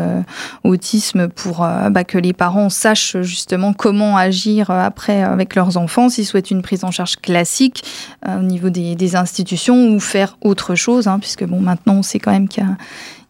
autisme 0.63 1.27
pour 1.27 1.67
bah, 1.89 2.03
que 2.03 2.19
les 2.19 2.33
parents 2.33 2.69
sachent 2.69 3.17
justement 3.21 3.73
comment 3.73 4.15
agir 4.15 4.69
après 4.69 5.23
avec 5.23 5.55
leurs 5.55 5.77
enfants, 5.77 6.09
s'ils 6.09 6.25
souhaitent 6.25 6.51
une 6.51 6.61
prise 6.61 6.83
en 6.83 6.91
charge 6.91 7.15
classique 7.15 7.83
au 8.27 8.43
niveau 8.43 8.69
des, 8.69 8.95
des, 8.95 9.15
institutions 9.15 9.87
ou 9.87 9.99
faire 9.99 10.37
autre 10.41 10.75
chose, 10.75 11.07
hein, 11.07 11.17
puisque 11.19 11.45
bon, 11.45 11.59
maintenant 11.59 11.95
on 11.95 12.03
sait 12.03 12.19
quand 12.19 12.31
même 12.31 12.47
qu'il 12.47 12.65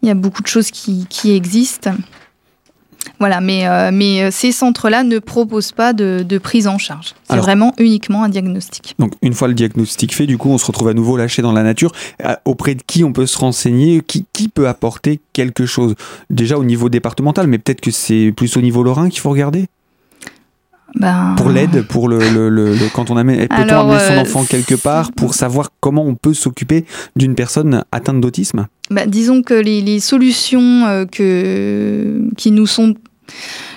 y, 0.01 0.07
y 0.07 0.11
a, 0.11 0.15
beaucoup 0.15 0.41
de 0.41 0.47
choses 0.47 0.71
qui, 0.71 1.05
qui 1.09 1.31
existent. 1.31 1.91
Voilà, 3.23 3.39
mais, 3.39 3.65
euh, 3.69 3.89
mais 3.93 4.21
euh, 4.21 4.31
ces 4.31 4.51
centres-là 4.51 5.05
ne 5.05 5.17
proposent 5.17 5.71
pas 5.71 5.93
de, 5.93 6.37
prise 6.39 6.67
en 6.67 6.77
charge. 6.77 7.13
C'est 7.29 7.37
vraiment 7.37 7.73
uniquement 7.77 8.25
un 8.25 8.27
diagnostic. 8.27 8.95
Donc, 8.99 9.13
une 9.21 9.31
fois 9.31 9.47
le 9.47 9.53
diagnostic 9.53 10.13
fait, 10.13 10.27
du 10.27 10.37
coup, 10.37 10.49
on 10.49 10.57
se 10.57 10.65
retrouve 10.65 10.89
à 10.89 10.93
nouveau 10.93 11.15
lâché 11.15 11.41
dans 11.41 11.53
la 11.53 11.63
nature. 11.63 11.93
Euh, 12.25 12.35
auprès 12.43 12.75
de 12.75 12.81
qui 12.85 13.05
on 13.05 13.13
peut 13.13 13.25
se 13.25 13.37
renseigner? 13.37 14.01
Qui, 14.05 14.25
qui 14.33 14.49
peut 14.49 14.67
apporter 14.67 15.21
quelque 15.31 15.65
chose? 15.65 15.95
Déjà 16.29 16.57
au 16.57 16.65
niveau 16.65 16.89
départemental, 16.89 17.47
mais 17.47 17.59
peut-être 17.59 17.79
que 17.79 17.91
c'est 17.91 18.33
plus 18.35 18.57
au 18.57 18.61
niveau 18.61 18.83
lorrain 18.83 19.07
qu'il 19.07 19.21
faut 19.21 19.29
regarder? 19.29 19.67
Ben... 20.95 21.35
Pour 21.37 21.49
l'aide, 21.49 21.83
pour 21.83 22.09
le, 22.09 22.19
le, 22.49 22.75
quand 22.93 23.09
on 23.09 23.15
amène, 23.15 23.47
peut-on 23.47 23.89
amener 23.89 23.99
son 23.99 24.17
enfant 24.17 24.43
quelque 24.43 24.75
part 24.75 25.13
pour 25.13 25.33
savoir 25.33 25.69
comment 25.79 26.03
on 26.03 26.15
peut 26.15 26.33
s'occuper 26.33 26.83
d'une 27.15 27.35
personne 27.35 27.85
atteinte 27.93 28.19
d'autisme? 28.19 28.67
Ben, 28.91 29.09
Disons 29.09 29.43
que 29.43 29.53
les, 29.53 29.79
les 29.79 30.01
solutions 30.01 31.07
que, 31.09 32.29
qui 32.35 32.51
nous 32.51 32.67
sont 32.67 32.95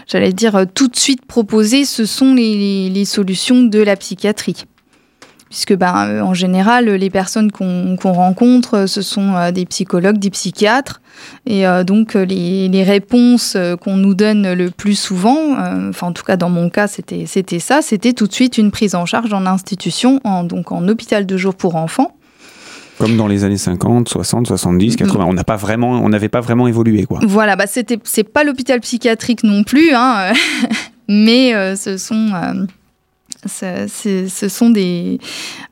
j'allais 0.07 0.33
dire, 0.33 0.57
euh, 0.57 0.65
tout 0.73 0.89
de 0.89 0.97
suite 0.97 1.25
proposées, 1.27 1.85
ce 1.85 2.05
sont 2.05 2.35
les, 2.35 3.05
solutions 3.05 3.63
de 3.63 3.79
la 3.79 3.97
psychiatrie. 3.97 4.65
puisque 5.49 5.75
ben, 5.75 6.23
en 6.23 6.35
général, 6.35 6.87
les 6.87 7.11
personnes 7.11 7.53
qu'on 7.53 7.97
rencontre, 8.13 8.87
ce 8.87 9.01
sont 9.01 9.51
des 9.53 9.65
psychologues, 9.65 10.19
des 10.19 10.31
psychiatres. 10.31 11.01
Et 11.47 11.65
donc, 11.87 12.15
les, 12.15 12.69
les 12.69 12.83
réponses 12.83 13.57
qu'on 13.81 13.97
nous 13.97 14.15
donne 14.15 14.53
le 14.53 14.71
plus 14.71 14.97
souvent, 14.97 15.53
enfin 15.89 16.09
en 16.09 16.13
tout 16.13 16.25
cas 16.25 16.37
dans 16.37 16.51
mon 16.51 16.69
cas, 16.69 16.89
c'était 16.89 17.27
ça, 17.61 17.81
c'était 17.81 18.13
tout 18.13 18.27
de 18.27 18.33
suite 18.33 18.59
une 18.59 18.73
prise 18.73 18.95
en 18.97 19.07
charge 19.07 19.33
en 19.33 19.47
institution, 19.47 20.21
en, 20.25 20.43
donc 20.43 20.73
en 20.73 20.89
hôpital 20.89 21.27
de 21.27 21.37
jour 21.37 21.55
pour 21.55 21.77
enfants. 21.77 22.17
Comme 22.99 23.17
dans 23.17 23.27
les 23.27 23.45
années 23.45 23.59
50, 23.59 24.09
60, 24.09 24.47
70, 24.47 24.97
80. 24.97 25.25
On 25.27 25.35
n'a 25.35 25.45
pas 25.45 25.57
vraiment, 25.57 25.91
on 25.91 26.09
n'avait 26.09 26.29
pas 26.29 26.41
vraiment 26.41 26.67
évolué, 26.67 27.05
quoi. 27.05 27.21
Voilà, 27.23 27.57
bah 27.57 27.67
c'était, 27.67 27.99
c'est 28.05 28.25
pas 28.25 28.43
l'hôpital 28.43 28.81
psychiatrique 28.81 29.45
non 29.45 29.65
plus, 29.65 29.91
hein, 29.93 30.33
mais 31.09 31.55
euh, 31.55 31.77
ce 31.77 31.99
sont, 31.99 32.31
euh, 32.35 33.87
ce 33.87 34.49
sont 34.49 34.71
des, 34.71 35.19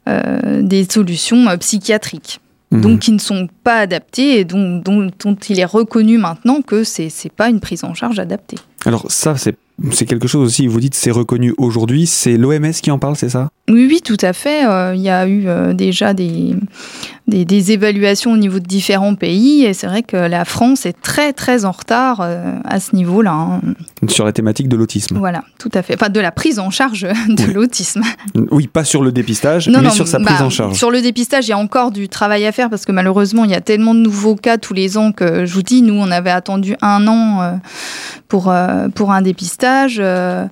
euh, 0.09 0.63
des 0.63 0.85
solutions 0.85 1.47
psychiatriques. 1.59 2.41
Mhm. 2.71 2.81
Donc, 2.81 3.01
qui 3.01 3.13
ne 3.13 3.19
sont 3.19 3.49
pas 3.63 3.79
adaptées 3.79 4.41
et 4.41 4.45
dont, 4.45 4.77
dont, 4.77 5.11
dont 5.25 5.37
il 5.49 5.61
est 5.61 5.65
reconnu 5.65 6.19
maintenant 6.19 6.61
que 6.61 6.83
c'est 6.83 7.09
n'est 7.25 7.31
pas 7.31 7.49
une 7.49 7.61
prise 7.61 7.85
en 7.85 7.95
charge 7.95 8.19
adaptée. 8.19 8.59
Alors 8.85 9.11
ça, 9.11 9.37
c'est 9.37 9.57
c'est 9.91 10.07
quelque 10.07 10.29
chose 10.29 10.47
aussi, 10.47 10.67
vous 10.67 10.81
dites 10.81 10.95
c'est 10.95 11.11
reconnu 11.11 11.53
aujourd'hui, 11.59 12.07
c'est 12.07 12.37
l'OMS 12.37 12.73
qui 12.73 12.91
en 12.91 12.99
parle, 12.99 13.17
c'est 13.17 13.29
ça? 13.29 13.51
Oui, 13.69 13.87
oui, 13.89 14.01
tout 14.05 14.19
à 14.21 14.35
fait. 14.35 14.67
Euh, 14.67 14.95
il 14.95 15.01
y 15.01 15.09
a 15.09 15.27
eu 15.27 15.45
euh, 15.47 15.73
déjà 15.73 16.13
des, 16.13 16.55
des, 17.27 17.73
évaluations 17.73 18.33
au 18.33 18.37
niveau 18.37 18.59
de 18.59 18.67
différents 18.67 19.15
pays 19.15 19.65
et 19.65 19.73
c'est 19.73 19.87
vrai 19.87 20.03
que 20.03 20.19
la 20.19 20.45
France 20.45 20.85
est 20.85 21.01
très 21.01 21.33
très 21.33 21.65
en 21.65 21.71
retard 21.71 22.19
euh, 22.21 22.59
à 22.65 22.79
ce 22.79 22.95
niveau-là. 22.95 23.33
Hein. 23.33 23.61
Sur 24.07 24.27
la 24.27 24.33
thématique 24.33 24.69
de 24.69 24.77
l'autisme. 24.77 25.17
Voilà, 25.19 25.45
tout 25.59 25.71
à 25.73 25.83
fait. 25.83 25.95
Enfin, 25.95 26.11
de 26.11 26.21
la 26.21 26.31
prise 26.31 26.59
en 26.59 26.69
charge 26.69 27.07
de 27.29 27.53
l'autisme. 27.53 28.03
Oui, 28.51 28.67
pas 28.67 28.85
sur 28.85 29.03
le 29.03 29.13
dépistage, 29.13 29.69
mais 29.69 29.91
sur 29.91 30.07
sa 30.07 30.21
prise 30.21 30.39
bah, 30.39 30.45
en 30.45 30.51
charge. 30.51 30.77
Sur 30.77 30.91
le 30.91 31.01
dépistage, 31.01 31.47
il 31.47 31.51
y 31.51 31.55
a 31.55 31.59
encore 31.59 31.91
du 31.91 32.11
travail 32.11 32.45
à 32.45 32.53
faire 32.53 32.69
parce 32.69 32.85
que 32.85 32.93
malheureusement, 32.93 33.47
il 33.47 33.51
y 33.51 33.55
a 33.57 33.63
tellement 33.63 33.95
de 33.95 34.01
nouveaux 34.01 34.37
cas 34.37 34.59
tous 34.59 34.75
les 34.75 34.99
ans 34.99 35.11
que 35.11 35.47
je 35.47 35.55
vous 35.55 35.63
dis, 35.63 35.81
nous, 35.81 35.95
on 35.95 36.11
avait 36.11 36.31
attendu 36.31 36.77
un 36.83 37.09
an 37.09 37.59
pour, 38.29 38.55
pour 38.95 39.13
un 39.13 39.23
dépistage 39.23 39.64
euh, 39.99 40.47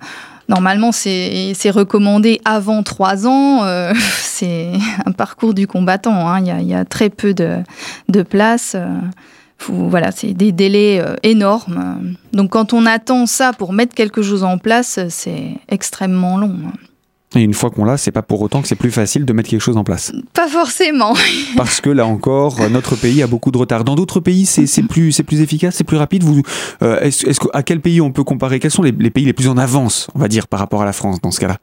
normalement, 0.49 0.93
c'est 0.93 1.71
recommandé 1.71 2.41
avant 2.45 2.83
trois 2.83 3.27
ans. 3.27 3.65
Euh, 3.65 3.93
c'est 4.21 4.73
un 5.07 5.13
parcours 5.13 5.55
du 5.55 5.67
combattant. 5.67 6.29
Hein. 6.29 6.41
Il, 6.41 6.69
y 6.69 6.75
a, 6.75 6.85
très 6.85 7.11
peu 7.11 7.35
de, 7.35 7.59
de 8.09 8.23
place. 8.23 8.75
Euh, 8.75 8.87
voilà, 9.69 10.11
c'est 10.11 10.33
des 10.33 10.51
délais 10.51 11.05
énormes. 11.23 12.15
Donc, 12.33 12.51
quand 12.51 12.73
on 12.73 12.85
attend 12.85 13.27
ça 13.27 13.53
pour 13.53 13.73
mettre 13.73 13.95
quelque 13.95 14.21
chose 14.21 14.43
en 14.43 14.59
place, 14.59 14.99
c'est 15.09 15.57
extrêmement 15.69 16.37
long. 16.37 16.57
Et 17.35 17.41
une 17.41 17.55
fois 17.55 17.71
qu'on 17.71 17.85
l'a, 17.85 17.97
c'est 17.97 18.11
pas 18.11 18.23
pour 18.23 18.43
autant 18.43 18.61
que 18.61 18.69
c'est 18.69 18.77
plus 18.77 18.91
facile 18.91 19.25
de 19.25 19.33
mettre 19.33 19.49
quelque 19.49 19.61
chose 19.61 19.77
en 19.77 19.85
place. 19.85 20.13
Pas 20.35 20.49
forcément. 20.49 21.15
Parce 21.57 21.81
que 21.81 21.89
là 21.89 22.07
encore, 22.07 22.59
notre 22.71 22.97
pays 22.97 23.23
a 23.23 23.27
beaucoup 23.27 23.51
de 23.51 23.59
retard. 23.59 23.85
Dans 23.85 23.95
d'autres 23.95 24.21
pays, 24.21 24.45
c'est 24.45 24.83
plus, 24.83 25.21
plus 25.23 25.41
efficace, 25.41 25.77
c'est 25.77 25.85
plus 25.85 25.97
rapide. 25.97 26.25
Vous, 26.25 26.43
euh, 26.83 27.01
est-ce, 27.01 27.27
est 27.27 27.39
à 27.55 27.63
quel 27.63 27.81
pays 27.81 28.01
on 28.01 28.13
peut 28.13 28.25
comparer? 28.25 28.59
Quels 28.59 28.71
sont 28.71 28.83
les, 28.83 28.93
pays 28.93 29.25
les 29.25 29.33
plus 29.33 29.49
en 29.49 29.57
avance, 29.57 30.09
on 30.15 30.19
va 30.19 30.29
dire, 30.29 30.47
par 30.47 30.61
rapport 30.61 30.83
à 30.83 30.85
la 30.85 30.93
France 30.93 31.21
dans 31.21 31.31
ce 31.31 31.41
cas-là? 31.41 31.57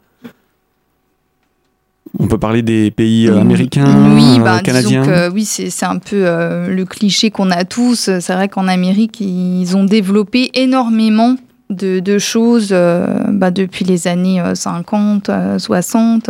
On 2.17 2.27
peut 2.27 2.39
parler 2.39 2.63
des 2.63 2.89
pays 2.89 3.27
euh, 3.27 3.39
américains, 3.39 4.15
oui, 4.15 4.39
bah, 4.39 4.61
canadiens. 4.63 5.29
oui, 5.31 5.45
c'est 5.45 5.85
un 5.85 5.99
peu 5.99 6.25
euh, 6.25 6.67
le 6.67 6.83
cliché 6.85 7.29
qu'on 7.29 7.51
a 7.51 7.65
tous. 7.65 8.09
C'est 8.19 8.33
vrai 8.33 8.49
qu'en 8.49 8.67
Amérique, 8.67 9.21
ils 9.21 9.77
ont 9.77 9.83
développé 9.83 10.49
énormément 10.55 11.35
de, 11.69 12.17
choses 12.17 12.69
euh, 12.71 13.07
bah, 13.27 13.51
depuis 13.51 13.85
les 13.85 14.07
années 14.07 14.41
50, 14.53 15.29
euh, 15.29 15.59
60, 15.59 16.29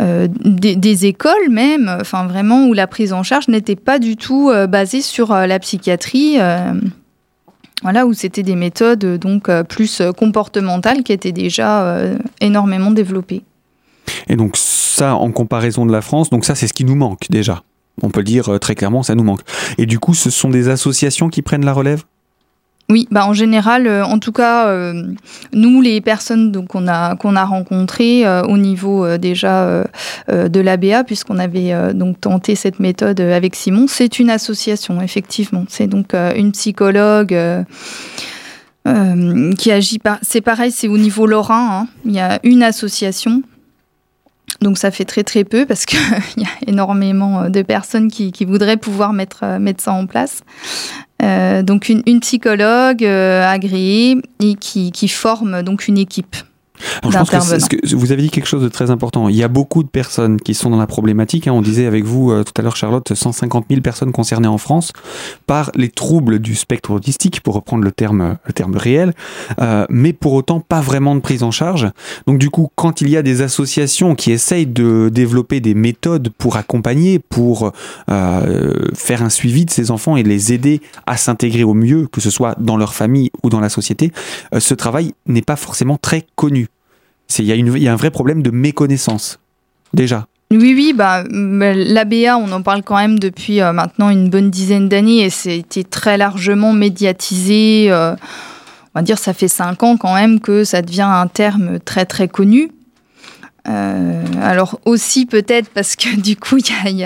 euh, 0.00 0.28
des, 0.44 1.06
écoles 1.06 1.50
même, 1.50 1.94
enfin 2.00 2.26
vraiment 2.26 2.66
où 2.66 2.72
la 2.72 2.86
prise 2.86 3.12
en 3.12 3.22
charge 3.22 3.48
n'était 3.48 3.76
pas 3.76 3.98
du 3.98 4.16
tout 4.16 4.50
basée 4.68 5.02
sur 5.02 5.32
la 5.32 5.58
psychiatrie. 5.58 6.38
voilà, 7.82 8.06
où 8.06 8.12
c'était 8.12 8.42
des 8.42 8.56
méthodes 8.56 9.18
donc 9.18 9.50
plus 9.64 10.02
comportementales 10.16 11.02
qui 11.02 11.12
étaient 11.12 11.32
déjà 11.32 11.98
énormément 12.40 12.90
développées. 12.90 13.42
Et 14.28 14.36
donc 14.36 14.56
ça, 14.56 15.14
en 15.14 15.30
comparaison 15.32 15.84
de 15.84 15.92
la 15.92 16.00
France, 16.00 16.30
donc 16.30 16.44
ça 16.44 16.54
c'est 16.54 16.66
ce 16.66 16.72
qui 16.72 16.84
nous 16.84 16.96
manque 16.96 17.28
déjà. 17.28 17.62
On 18.00 18.10
peut 18.10 18.20
le 18.20 18.24
dire 18.24 18.60
très 18.60 18.76
clairement, 18.76 19.02
ça 19.02 19.16
nous 19.16 19.24
manque. 19.24 19.40
Et 19.76 19.86
du 19.86 19.98
coup, 19.98 20.14
ce 20.14 20.30
sont 20.30 20.48
des 20.48 20.68
associations 20.68 21.28
qui 21.28 21.42
prennent 21.42 21.64
la 21.64 21.72
relève? 21.72 22.04
Oui, 22.90 23.06
bah 23.10 23.26
en 23.26 23.34
général, 23.34 23.86
euh, 23.86 24.02
en 24.02 24.18
tout 24.18 24.32
cas, 24.32 24.68
euh, 24.68 25.02
nous, 25.52 25.82
les 25.82 26.00
personnes 26.00 26.66
qu'on 26.66 26.88
a, 26.88 27.16
qu'on 27.16 27.36
a 27.36 27.44
rencontrées 27.44 28.26
euh, 28.26 28.42
au 28.44 28.56
niveau 28.56 29.18
déjà 29.18 29.84
de 30.28 30.60
l'ABA, 30.60 31.04
puisqu'on 31.04 31.38
avait 31.38 31.92
donc 31.92 32.20
tenté 32.20 32.54
cette 32.54 32.80
méthode 32.80 33.20
avec 33.20 33.54
Simon, 33.54 33.86
c'est 33.88 34.18
une 34.18 34.30
association, 34.30 35.02
effectivement. 35.02 35.64
C'est 35.68 35.86
donc 35.86 36.14
une 36.14 36.52
psychologue. 36.52 37.36
qui 39.58 39.70
agit 39.70 39.98
pas. 39.98 40.18
C'est 40.22 40.40
pareil, 40.40 40.72
c'est 40.72 40.88
au 40.88 40.96
niveau 40.96 41.26
lorrain. 41.26 41.82
Hein. 41.82 41.88
Il 42.06 42.12
y 42.12 42.20
a 42.20 42.40
une 42.42 42.62
association 42.62 43.42
donc 44.62 44.78
ça 44.78 44.90
fait 44.90 45.04
très 45.04 45.22
très 45.22 45.44
peu 45.44 45.66
parce 45.66 45.84
qu'il 45.86 45.98
y 46.38 46.44
a 46.44 46.48
énormément 46.66 47.50
de 47.50 47.62
personnes 47.62 48.10
qui, 48.10 48.32
qui 48.32 48.44
voudraient 48.44 48.78
pouvoir 48.78 49.12
mettre, 49.12 49.58
mettre 49.58 49.82
ça 49.82 49.92
en 49.92 50.06
place. 50.06 50.42
Euh, 51.22 51.62
donc 51.62 51.88
une, 51.88 52.20
psychologue 52.20 53.04
euh, 53.04 53.44
agréée 53.44 54.16
et 54.40 54.54
qui, 54.54 54.92
qui 54.92 55.08
forme 55.08 55.62
donc 55.62 55.88
une 55.88 55.98
équipe 55.98 56.36
que 57.68 57.94
vous 57.94 58.12
avez 58.12 58.22
dit 58.22 58.30
quelque 58.30 58.46
chose 58.46 58.62
de 58.62 58.68
très 58.68 58.90
important. 58.90 59.28
Il 59.28 59.36
y 59.36 59.42
a 59.42 59.48
beaucoup 59.48 59.82
de 59.82 59.88
personnes 59.88 60.40
qui 60.40 60.54
sont 60.54 60.70
dans 60.70 60.78
la 60.78 60.86
problématique. 60.86 61.48
Hein. 61.48 61.52
On 61.52 61.62
disait 61.62 61.86
avec 61.86 62.04
vous 62.04 62.30
euh, 62.30 62.44
tout 62.44 62.52
à 62.56 62.62
l'heure, 62.62 62.76
Charlotte, 62.76 63.14
150 63.14 63.66
000 63.68 63.80
personnes 63.80 64.12
concernées 64.12 64.48
en 64.48 64.58
France 64.58 64.92
par 65.46 65.70
les 65.74 65.88
troubles 65.88 66.38
du 66.38 66.54
spectre 66.54 66.90
autistique, 66.90 67.40
pour 67.40 67.54
reprendre 67.54 67.84
le 67.84 67.92
terme, 67.92 68.36
le 68.44 68.52
terme 68.52 68.76
réel, 68.76 69.14
euh, 69.60 69.86
mais 69.88 70.12
pour 70.12 70.32
autant 70.32 70.60
pas 70.60 70.80
vraiment 70.80 71.14
de 71.14 71.20
prise 71.20 71.42
en 71.42 71.50
charge. 71.50 71.88
Donc 72.26 72.38
du 72.38 72.50
coup, 72.50 72.70
quand 72.74 73.00
il 73.00 73.10
y 73.10 73.16
a 73.16 73.22
des 73.22 73.42
associations 73.42 74.14
qui 74.14 74.32
essayent 74.32 74.66
de 74.66 75.10
développer 75.12 75.60
des 75.60 75.74
méthodes 75.74 76.30
pour 76.36 76.56
accompagner, 76.56 77.18
pour 77.18 77.72
euh, 78.10 78.74
faire 78.94 79.22
un 79.22 79.30
suivi 79.30 79.64
de 79.64 79.70
ces 79.70 79.90
enfants 79.90 80.16
et 80.16 80.22
les 80.22 80.52
aider 80.52 80.80
à 81.06 81.16
s'intégrer 81.16 81.64
au 81.64 81.74
mieux, 81.74 82.06
que 82.06 82.20
ce 82.20 82.30
soit 82.30 82.54
dans 82.58 82.76
leur 82.76 82.94
famille 82.94 83.30
ou 83.42 83.50
dans 83.50 83.60
la 83.60 83.68
société, 83.68 84.12
ce 84.56 84.74
travail 84.74 85.14
n'est 85.26 85.42
pas 85.42 85.56
forcément 85.56 85.98
très 86.00 86.24
connu. 86.36 86.67
Il 87.38 87.44
y, 87.44 87.88
a 87.88 87.92
un 87.92 87.96
vrai 87.96 88.10
problème 88.10 88.42
de 88.42 88.50
méconnaissance, 88.50 89.38
déjà. 89.94 90.26
Oui, 90.50 90.72
oui, 90.74 90.94
bah, 90.94 91.24
l'ABA, 91.28 92.38
on 92.38 92.50
en 92.52 92.62
parle 92.62 92.82
quand 92.82 92.96
même 92.96 93.18
depuis 93.18 93.60
euh, 93.60 93.72
maintenant 93.72 94.08
une 94.08 94.30
bonne 94.30 94.50
dizaine 94.50 94.88
d'années 94.88 95.24
et 95.24 95.30
c'était 95.30 95.84
très 95.84 96.16
largement 96.16 96.72
médiatisé. 96.72 97.88
Euh, 97.90 98.14
on 98.94 99.00
va 99.00 99.02
dire, 99.02 99.18
ça 99.18 99.34
fait 99.34 99.48
cinq 99.48 99.82
ans 99.82 99.98
quand 99.98 100.14
même 100.14 100.40
que 100.40 100.64
ça 100.64 100.80
devient 100.80 101.02
un 101.02 101.26
terme 101.26 101.78
très 101.80 102.06
très 102.06 102.28
connu. 102.28 102.72
Euh, 103.68 104.24
alors 104.40 104.80
aussi 104.86 105.26
peut-être 105.26 105.68
parce 105.68 105.96
que 105.96 106.16
du 106.20 106.36
coup, 106.36 106.56
il 106.86 106.94
n'y 106.94 107.04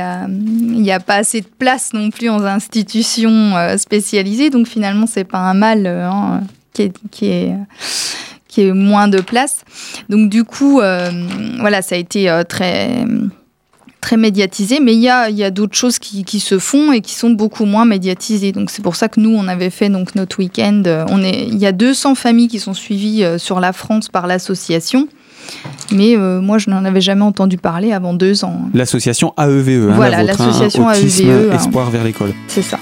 a, 0.93 1.01
pas 1.01 1.17
assez 1.17 1.41
de 1.41 1.49
place 1.59 1.93
non 1.95 2.11
plus 2.11 2.29
en 2.29 2.45
institutions 2.45 3.55
spécialisées, 3.77 4.51
donc 4.51 4.69
finalement, 4.69 5.07
c'est 5.09 5.25
pas 5.25 5.39
un 5.39 5.55
mal 5.55 5.87
hein. 5.87 6.43
Qui 7.11 7.27
est 7.27 7.55
qui 8.53 8.61
est 8.61 8.73
moins 8.73 9.09
de 9.09 9.21
place. 9.21 9.65
Donc 10.11 10.29
du 10.29 10.45
coup, 10.45 10.81
euh, 10.81 11.11
voilà, 11.59 11.81
ça 11.81 11.95
a 11.95 11.99
été 11.99 12.29
euh, 12.29 12.45
très 12.45 13.05
très 14.03 14.17
médiatisé, 14.17 14.81
mais 14.81 14.95
il 14.95 14.99
y 15.01 15.09
a, 15.09 15.31
y 15.31 15.45
a 15.45 15.53
d'autres 15.53 15.77
choses 15.77 16.01
qui, 16.01 16.25
qui, 16.25 16.41
se 16.41 16.59
font 16.59 16.91
et 16.91 17.01
qui 17.01 17.15
sont 17.15 17.31
beaucoup 17.31 17.65
moins 17.65 17.85
médiatisées. 17.85 18.51
Donc 18.51 18.71
c'est 18.71 18.83
pour 18.83 18.97
ça 18.97 19.09
que 19.09 19.21
nous, 19.21 19.31
on 19.31 19.47
avait 19.47 19.71
fait 19.71 19.89
donc 19.89 20.17
notre 20.17 20.41
week-end. 20.41 20.83
On 21.09 21.23
est, 21.23 21.47
il 21.47 21.57
y 21.57 21.67
a 21.67 21.73
200 21.73 22.17
familles 22.17 22.49
qui 22.49 22.59
sont 22.59 22.75
suivies 22.75 23.23
euh, 23.23 23.39
sur 23.39 23.61
la 23.61 23.73
France 23.73 24.09
par 24.09 24.27
l'association. 24.27 25.09
Mais 25.91 26.17
moi, 26.17 26.59
je 26.59 26.71
n'en 26.71 26.85
avais 26.85 27.01
jamais 27.01 27.23
entendu 27.23 27.59
parler 27.59 27.93
avant 27.93 28.15
deux 28.15 28.45
ans. 28.45 28.71
L'association 28.75 29.35
AEVE. 29.37 29.91
Hein, 29.91 29.95
voilà, 29.97 30.23
l'association 30.23 30.89
AEVE. 30.89 31.51
Hein. 31.51 31.57
Espoir 31.57 31.91
vers 31.91 32.05
l'école. 32.05 32.33
C'est 32.47 32.63
ça. 32.63 32.79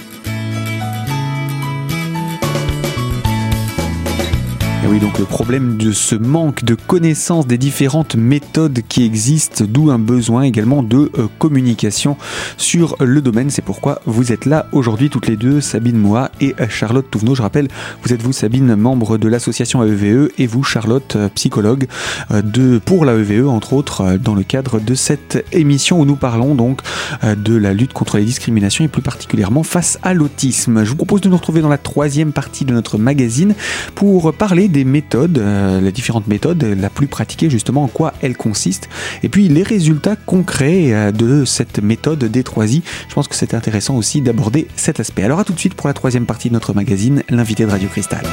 Oui, 4.91 4.99
donc 4.99 5.21
le 5.21 5.25
problème 5.25 5.77
de 5.77 5.93
ce 5.93 6.17
manque 6.17 6.65
de 6.65 6.75
connaissance 6.75 7.47
des 7.47 7.59
différentes 7.59 8.17
méthodes 8.17 8.81
qui 8.89 9.05
existent, 9.05 9.65
d'où 9.65 9.93
un 9.93 10.01
besoin 10.01 10.43
également 10.43 10.83
de 10.83 11.13
euh, 11.17 11.29
communication 11.39 12.17
sur 12.57 12.97
le 12.99 13.23
domaine. 13.23 13.51
C'est 13.51 13.63
pourquoi 13.63 14.01
vous 14.07 14.33
êtes 14.33 14.47
là 14.47 14.67
aujourd'hui 14.73 15.09
toutes 15.09 15.29
les 15.29 15.37
deux, 15.37 15.61
Sabine 15.61 15.97
Moa 15.97 16.33
et 16.41 16.57
Charlotte 16.69 17.09
Touvenot. 17.09 17.37
Je 17.37 17.43
rappelle, 17.43 17.69
vous 18.03 18.13
êtes 18.13 18.23
vous 18.23 18.33
Sabine, 18.33 18.75
membre 18.75 19.17
de 19.17 19.29
l'association 19.29 19.85
AEVE 19.85 20.05
e, 20.05 20.33
et 20.39 20.49
vous 20.49 20.65
Charlotte, 20.65 21.15
euh, 21.15 21.29
psychologue 21.37 21.87
euh, 22.33 22.43
de, 22.43 22.79
pour 22.79 23.05
l'AEVE, 23.05 23.47
entre 23.47 23.75
autres, 23.75 24.17
dans 24.17 24.35
le 24.35 24.43
cadre 24.43 24.81
de 24.81 24.95
cette 24.97 25.47
émission 25.53 26.01
où 26.01 26.05
nous 26.05 26.17
parlons 26.17 26.57
donc 26.57 26.81
de 27.23 27.55
la 27.55 27.75
lutte 27.75 27.93
contre 27.93 28.17
les 28.17 28.25
discriminations 28.25 28.85
et 28.85 28.89
plus 28.89 29.03
particulièrement 29.03 29.63
face 29.63 30.01
à 30.03 30.15
l'autisme. 30.15 30.85
Je 30.85 30.91
vous 30.91 30.97
propose 30.97 31.21
de 31.21 31.29
nous 31.29 31.37
retrouver 31.37 31.61
dans 31.61 31.69
la 31.69 31.79
troisième 31.79 32.33
partie 32.33 32.65
de 32.65 32.73
notre 32.73 32.99
magazine 32.99 33.55
pour 33.95 34.33
parler 34.33 34.67
des 34.69 34.80
méthodes, 34.85 35.39
euh, 35.39 35.81
les 35.81 35.93
différentes 35.93 36.27
méthodes, 36.27 36.63
la 36.63 36.91
plus 36.91 37.07
pratiquée 37.07 37.51
justement, 37.51 37.85
en 37.85 37.89
quoi 37.89 38.15
elles 38.23 38.37
consistent, 38.37 38.89
et 39.23 39.29
puis 39.29 39.49
les 39.49 39.63
résultats 39.63 40.17
concrets 40.17 40.93
euh, 40.93 41.13
de 41.13 41.45
cette 41.45 41.83
méthode 41.83 42.25
D3I. 42.25 42.83
Je 43.09 43.15
pense 43.15 43.29
que 43.29 43.35
c'est 43.35 43.55
intéressant 43.55 43.97
aussi 43.97 44.23
d'aborder 44.23 44.69
cet 44.77 45.01
aspect. 45.01 45.23
Alors 45.23 45.41
à 45.41 45.45
tout 45.45 45.53
de 45.53 45.59
suite 45.59 45.75
pour 45.75 45.89
la 45.89 45.95
troisième 45.95 46.27
partie 46.27 46.49
de 46.49 46.55
notre 46.55 46.75
magazine, 46.75 47.23
l'invité 47.29 47.65
de 47.65 47.71
Radio 47.71 47.89
Cristal. 47.89 48.25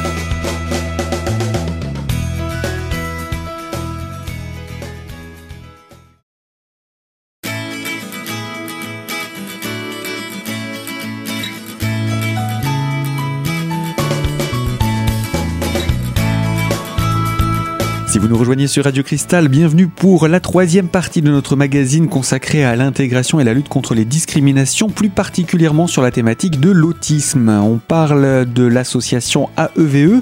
Vous 18.19 18.27
nous 18.27 18.37
rejoignez 18.37 18.65
sur 18.65 18.85
Radio 18.85 19.03
Cristal, 19.03 19.47
bienvenue 19.47 19.87
pour 19.87 20.27
la 20.27 20.39
troisième 20.39 20.87
partie 20.87 21.21
de 21.21 21.29
notre 21.29 21.55
magazine 21.55 22.07
consacrée 22.07 22.65
à 22.65 22.75
l'intégration 22.75 23.39
et 23.39 23.43
la 23.43 23.53
lutte 23.53 23.69
contre 23.69 23.93
les 23.93 24.05
discriminations, 24.05 24.89
plus 24.89 25.09
particulièrement 25.09 25.85
sur 25.85 26.01
la 26.01 26.09
thématique 26.09 26.59
de 26.59 26.71
l'autisme. 26.71 27.49
On 27.49 27.77
parle 27.77 28.51
de 28.51 28.65
l'association 28.65 29.49
AEVE, 29.55 30.15
e, 30.15 30.21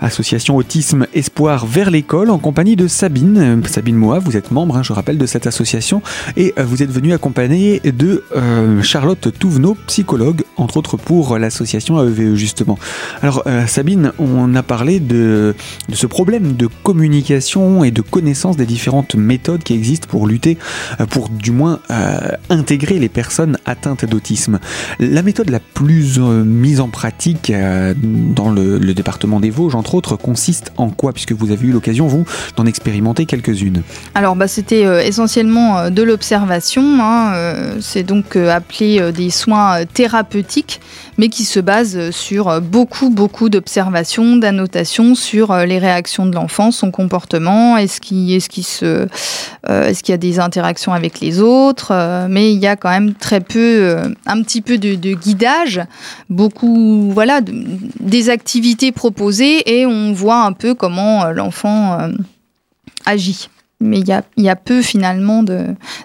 Association 0.00 0.56
Autisme 0.56 1.06
Espoir 1.12 1.66
vers 1.66 1.90
l'école, 1.90 2.30
en 2.30 2.38
compagnie 2.38 2.74
de 2.74 2.88
Sabine. 2.88 3.62
Sabine 3.66 3.96
Moa, 3.96 4.18
vous 4.18 4.38
êtes 4.38 4.50
membre, 4.50 4.78
hein, 4.78 4.82
je 4.82 4.94
rappelle, 4.94 5.18
de 5.18 5.26
cette 5.26 5.46
association, 5.46 6.00
et 6.38 6.54
euh, 6.58 6.64
vous 6.64 6.82
êtes 6.82 6.90
venue 6.90 7.12
accompagnée 7.12 7.80
de 7.80 8.24
euh, 8.34 8.82
Charlotte 8.82 9.28
Touvenot, 9.38 9.76
psychologue, 9.86 10.44
entre 10.56 10.78
autres 10.78 10.96
pour 10.96 11.36
l'association 11.38 12.02
AEVE, 12.02 12.32
e, 12.32 12.34
justement. 12.34 12.78
Alors, 13.20 13.42
euh, 13.46 13.66
Sabine, 13.66 14.12
on 14.18 14.54
a 14.54 14.62
parlé 14.62 15.00
de, 15.00 15.54
de 15.90 15.94
ce 15.94 16.06
problème 16.06 16.54
de 16.54 16.66
communication 16.82 17.25
et 17.30 17.90
de 17.90 18.02
connaissance 18.02 18.56
des 18.56 18.66
différentes 18.66 19.14
méthodes 19.14 19.62
qui 19.62 19.74
existent 19.74 20.06
pour 20.08 20.26
lutter, 20.26 20.58
euh, 21.00 21.06
pour 21.06 21.28
du 21.28 21.50
moins 21.50 21.80
euh, 21.90 22.18
intégrer 22.50 22.98
les 22.98 23.08
personnes 23.08 23.58
atteintes 23.64 24.04
d'autisme. 24.04 24.60
La 25.00 25.22
méthode 25.22 25.50
la 25.50 25.60
plus 25.60 26.18
euh, 26.18 26.44
mise 26.44 26.80
en 26.80 26.88
pratique 26.88 27.52
dans 27.52 28.50
le, 28.50 28.94
département 28.94 29.40
des 29.40 29.50
Vosges, 29.50 29.74
entre 29.74 29.94
autres, 29.94 30.16
consiste 30.16 30.72
en 30.76 30.90
quoi? 30.90 31.12
Puisque 31.12 31.32
vous 31.32 31.50
avez 31.50 31.66
eu 31.66 31.72
l'occasion, 31.72 32.06
vous, 32.06 32.24
d'en 32.56 32.64
expérimenter 32.64 33.26
quelques-unes. 33.26 33.82
Alors, 34.14 34.36
bah, 34.36 34.48
c'était 34.48 35.06
essentiellement 35.06 35.90
de 35.90 36.02
l'observation. 36.02 36.82
Hein, 37.00 37.76
C'est 37.80 38.04
donc 38.04 38.36
appelé 38.36 39.12
des 39.12 39.30
soins 39.30 39.84
thérapeutiques, 39.84 40.80
mais 41.18 41.28
qui 41.28 41.44
se 41.44 41.60
basent 41.60 42.10
sur 42.10 42.60
beaucoup, 42.60 43.10
beaucoup 43.10 43.48
d'observations, 43.48 44.36
d'annotations 44.36 45.14
sur 45.14 45.54
les 45.54 45.78
réactions 45.78 46.26
de 46.26 46.34
l'enfant, 46.34 46.70
son 46.70 46.90
comportement 46.90 47.76
est-ce 47.76 48.00
qu'il 48.00 48.30
euh, 48.82 49.06
est-ce 49.88 50.10
y 50.10 50.14
a 50.14 50.18
des 50.18 50.38
interactions 50.38 50.92
avec 50.92 51.20
les 51.20 51.40
autres, 51.40 51.92
euh, 51.92 52.26
mais 52.28 52.52
il 52.52 52.58
y 52.58 52.66
a 52.66 52.76
quand 52.76 52.90
même 52.90 53.14
très 53.14 53.40
peu, 53.40 53.58
euh, 53.58 54.08
un 54.26 54.42
petit 54.42 54.62
peu 54.62 54.78
de, 54.78 55.14
guidage, 55.14 55.80
beaucoup, 56.30 57.10
voilà, 57.12 57.40
des 57.42 58.30
activités 58.30 58.92
proposées 58.92 59.78
et 59.78 59.86
on 59.86 60.12
voit 60.12 60.42
un 60.42 60.52
peu 60.52 60.74
comment 60.74 61.26
l'enfant 61.26 61.98
agit 63.04 63.48
mais 63.80 63.98
il 63.98 64.08
y 64.08 64.12
a, 64.12 64.22
y 64.36 64.48
a, 64.48 64.56
peu 64.56 64.82
finalement 64.82 65.44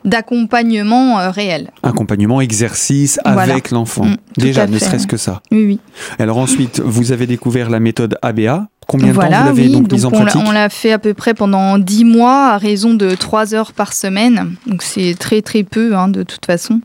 d'accompagnement 0.03 1.31
réel. 1.31 1.71
Accompagnement, 1.83 2.41
exercice 2.41 3.19
avec 3.23 3.71
l'enfant. 3.71 4.05
Mm, 4.05 4.17
Déjà, 4.37 4.67
ne 4.67 4.77
serait-ce 4.77 5.07
que 5.07 5.17
ça. 5.17 5.41
Oui, 5.51 5.65
oui. 5.65 5.79
Alors 6.19 6.37
ensuite, 6.37 6.81
vous 6.83 7.11
avez 7.11 7.27
découvert 7.27 7.69
la 7.69 7.79
méthode 7.79 8.17
ABA. 8.21 8.67
Combien 8.87 9.09
de 9.09 9.13
temps 9.13 9.25
vous 9.25 9.31
l'avez 9.31 9.69
donc, 9.69 9.91
mise 9.91 10.05
en 10.05 10.11
pratique 10.11 10.41
On 10.45 10.51
l'a 10.51 10.67
fait 10.67 10.91
à 10.91 10.99
peu 10.99 11.13
près 11.13 11.33
pendant 11.33 11.77
10 11.77 12.03
mois 12.03 12.49
à 12.49 12.57
raison 12.57 12.93
de 12.93 13.15
3 13.15 13.53
heures 13.53 13.71
par 13.71 13.93
semaine. 13.93 14.55
Donc 14.65 14.81
c'est 14.81 15.15
très 15.17 15.41
très 15.41 15.63
peu 15.63 15.95
hein, 15.95 16.09
de 16.09 16.23
toute 16.23 16.45
façon. 16.45 16.81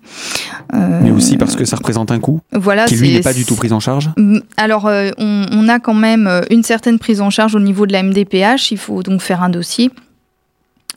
Euh, 0.75 1.01
Mais 1.03 1.11
aussi 1.11 1.37
parce 1.37 1.57
que 1.57 1.65
ça 1.65 1.77
représente 1.77 2.13
un 2.13 2.21
coût 2.21 2.41
voilà, 2.53 2.85
qui 2.85 2.97
lui 2.97 3.13
n'est 3.13 3.23
pas 3.23 3.33
du 3.33 3.45
tout 3.45 3.57
pris 3.57 3.73
en 3.73 3.81
charge 3.81 4.11
Alors 4.57 4.87
euh, 4.87 5.11
on, 5.19 5.47
on, 5.51 5.69
a 5.69 5.81
quand 5.81 5.95
même 5.95 6.27
euh, 6.27 6.43
une 6.51 6.63
certaine 6.63 6.99
prise 6.99 7.21
en 7.21 7.31
charge 7.31 7.57
au 7.57 7.61
niveau 7.61 7.87
de 7.87 7.93
la 7.93 8.03
MDPH. 8.03 8.71
Il 8.71 8.79
faut 8.79 9.03
donc 9.03 9.21
faire 9.21 9.43
un 9.43 9.49
dossier. 9.49 9.91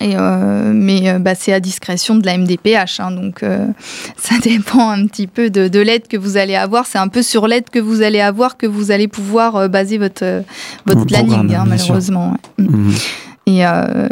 Et 0.01 0.15
euh, 0.15 0.71
mais 0.73 1.09
euh, 1.09 1.19
bah, 1.19 1.35
c'est 1.35 1.51
à 1.51 1.59
discrétion 1.59 2.15
de 2.15 2.25
la 2.25 2.37
MDPH, 2.37 2.99
hein, 2.99 3.11
donc 3.11 3.43
euh, 3.43 3.67
ça 4.17 4.35
dépend 4.41 4.89
un 4.89 5.05
petit 5.07 5.27
peu 5.27 5.49
de, 5.49 5.67
de 5.67 5.79
l'aide 5.79 6.07
que 6.07 6.15
vous 6.15 6.37
allez 6.37 6.55
avoir. 6.55 6.85
C'est 6.85 6.99
un 6.99 7.09
peu 7.09 7.21
sur 7.21 7.47
l'aide 7.47 7.69
que 7.69 7.79
vous 7.79 8.01
allez 8.01 8.21
avoir 8.21 8.55
que 8.57 8.65
vous 8.65 8.91
allez 8.91 9.09
pouvoir 9.09 9.67
baser 9.67 9.97
votre, 9.97 10.43
votre 10.85 11.05
planning, 11.05 11.53
hein, 11.53 11.65
malheureusement. 11.67 12.37
Mm. 12.57 12.63
Mhm. 12.63 12.93
Et 13.47 13.63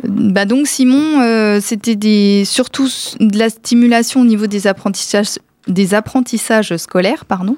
bah 0.04 0.46
donc 0.46 0.66
Simon, 0.66 1.60
c'était 1.62 1.96
des, 1.96 2.44
surtout 2.44 2.90
de 3.20 3.38
la 3.38 3.52
stimulation 3.52 4.22
au 4.22 4.26
niveau 4.26 4.48
des 4.48 4.66
apprentissages 4.66 5.38
des 5.68 5.94
apprentissages 5.94 6.76
scolaires, 6.78 7.24
pardon. 7.26 7.56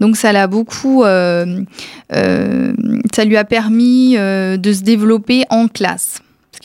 Donc 0.00 0.18
ça 0.18 0.32
l'a 0.32 0.46
beaucoup, 0.48 1.04
ça 1.04 1.46
lui 3.24 3.36
a 3.38 3.44
permis 3.44 4.16
de 4.16 4.72
se 4.72 4.82
développer 4.82 5.44
en 5.48 5.68
classe. 5.68 6.20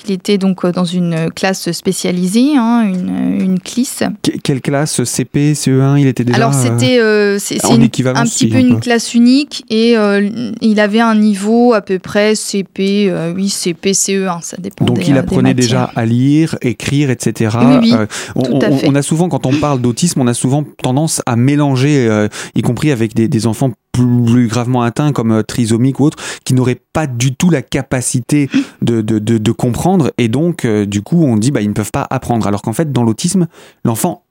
Il 0.06 0.12
était 0.12 0.38
donc 0.38 0.66
euh, 0.66 0.72
dans 0.72 0.86
une 0.86 1.30
classe 1.32 1.72
spécialisée, 1.72 2.58
hein, 2.58 2.84
une, 2.84 3.42
une 3.42 3.60
CLIS. 3.60 4.00
quelle 4.44 4.62
classe 4.62 5.04
CP, 5.04 5.54
CE1 5.54 6.00
Il 6.00 6.08
était 6.08 6.24
déjà 6.24 6.38
Alors 6.38 6.54
c'était 6.54 7.00
euh, 7.00 7.38
c'est 7.40 7.64
un 7.66 7.78
petit 8.26 8.48
peu 8.48 8.58
une 8.60 8.80
classe 8.80 9.14
unique 9.14 9.64
et 9.70 9.98
euh, 9.98 10.52
il 10.62 10.80
avait 10.80 11.00
un 11.00 11.16
niveau 11.16 11.74
à 11.74 11.82
peu 11.82 12.00
près 12.00 12.36
CP, 12.36 13.14
oui 13.36 13.50
CP, 13.50 13.92
CE1, 13.92 14.42
ça 14.42 14.58
dépend. 14.58 14.86
Donc 14.86 15.08
il 15.08 15.18
apprenait 15.18 15.54
déjà 15.54 15.92
à 15.96 16.06
lire, 16.06 16.56
écrire, 16.62 17.10
etc. 17.10 17.58
Oui, 17.82 17.94
on, 18.36 18.60
on, 18.86 18.96
a 18.96 19.02
souvent, 19.02 19.30
quand 19.30 19.46
on 19.46 19.54
parle 19.54 19.82
d'autisme, 19.82 20.22
on 20.22 20.28
a 20.28 20.34
souvent 20.34 20.64
tendance 20.82 21.22
à 21.26 21.36
mélanger, 21.36 22.28
y 22.56 22.62
compris 22.62 22.92
avec 22.92 23.14
des, 23.14 23.28
des 23.28 23.48
enfants 23.48 23.72
plus, 23.94 24.48
gravement 24.48 24.82
atteints 24.82 25.14
comme 25.14 25.32
euh, 25.32 25.44
trisomique 25.44 26.00
ou 26.00 26.06
autre, 26.06 26.18
qui 26.44 26.54
n'auraient 26.54 26.82
pas 26.92 27.08
du 27.08 27.36
tout 27.36 27.50
la 27.50 27.62
capacité 27.62 28.50
de, 28.82 29.02
de, 29.02 29.52
comprendre. 29.52 30.12
Et 30.18 30.28
donc 30.28 30.66
euh, 30.66 30.86
du 30.86 31.02
coup 31.02 31.24
on 31.24 31.38
dit 31.38 31.52
bah 31.52 31.62
ils 31.62 31.70
ne 31.70 31.74
peuvent 31.74 31.92
pas 31.92 32.06
apprendre. 32.10 32.46
Alors 32.48 32.62
qu'en 32.62 32.74
fait 32.74 32.92
dans 32.92 33.04
l'autisme 33.04 33.48
l'enfant 33.86 34.23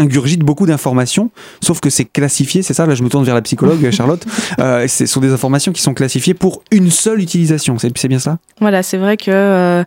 ingurgite 0.00 0.40
beaucoup 0.40 0.66
d'informations, 0.66 1.30
sauf 1.60 1.80
que 1.80 1.90
c'est 1.90 2.06
classifié, 2.06 2.62
c'est 2.62 2.74
ça, 2.74 2.86
là 2.86 2.94
je 2.94 3.02
me 3.02 3.08
tourne 3.08 3.24
vers 3.24 3.34
la 3.34 3.42
psychologue 3.42 3.90
Charlotte, 3.90 4.24
euh, 4.58 4.88
ce 4.88 5.06
sont 5.06 5.20
des 5.20 5.32
informations 5.32 5.72
qui 5.72 5.82
sont 5.82 5.94
classifiées 5.94 6.34
pour 6.34 6.62
une 6.70 6.90
seule 6.90 7.20
utilisation, 7.20 7.76
c'est 7.78 8.08
bien 8.08 8.18
ça? 8.18 8.38
Voilà, 8.60 8.82
c'est 8.82 8.96
vrai 8.96 9.16
que 9.16 9.30
euh, 9.30 9.84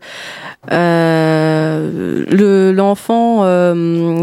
euh, 0.71 2.73
l'enfant 2.73 3.43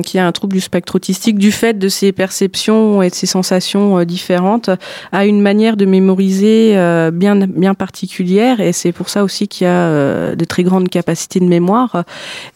qui 0.02 0.18
a 0.18 0.26
un 0.26 0.32
trouble 0.32 0.54
du 0.54 0.60
spectre 0.60 0.96
autistique, 0.96 1.38
du 1.38 1.52
fait 1.52 1.78
de 1.78 1.88
ses 1.88 2.12
perceptions 2.12 3.02
et 3.02 3.10
de 3.10 3.14
ses 3.14 3.26
sensations 3.26 4.02
différentes, 4.04 4.70
a 5.12 5.26
une 5.26 5.42
manière 5.42 5.76
de 5.76 5.84
mémoriser 5.84 6.74
bien, 7.12 7.36
bien 7.36 7.74
particulière 7.74 8.60
et 8.60 8.72
c'est 8.72 8.92
pour 8.92 9.08
ça 9.08 9.24
aussi 9.24 9.48
qu'il 9.48 9.66
y 9.66 9.70
a 9.70 10.34
de 10.34 10.44
très 10.44 10.62
grandes 10.62 10.88
capacités 10.88 11.40
de 11.40 11.46
mémoire 11.46 12.04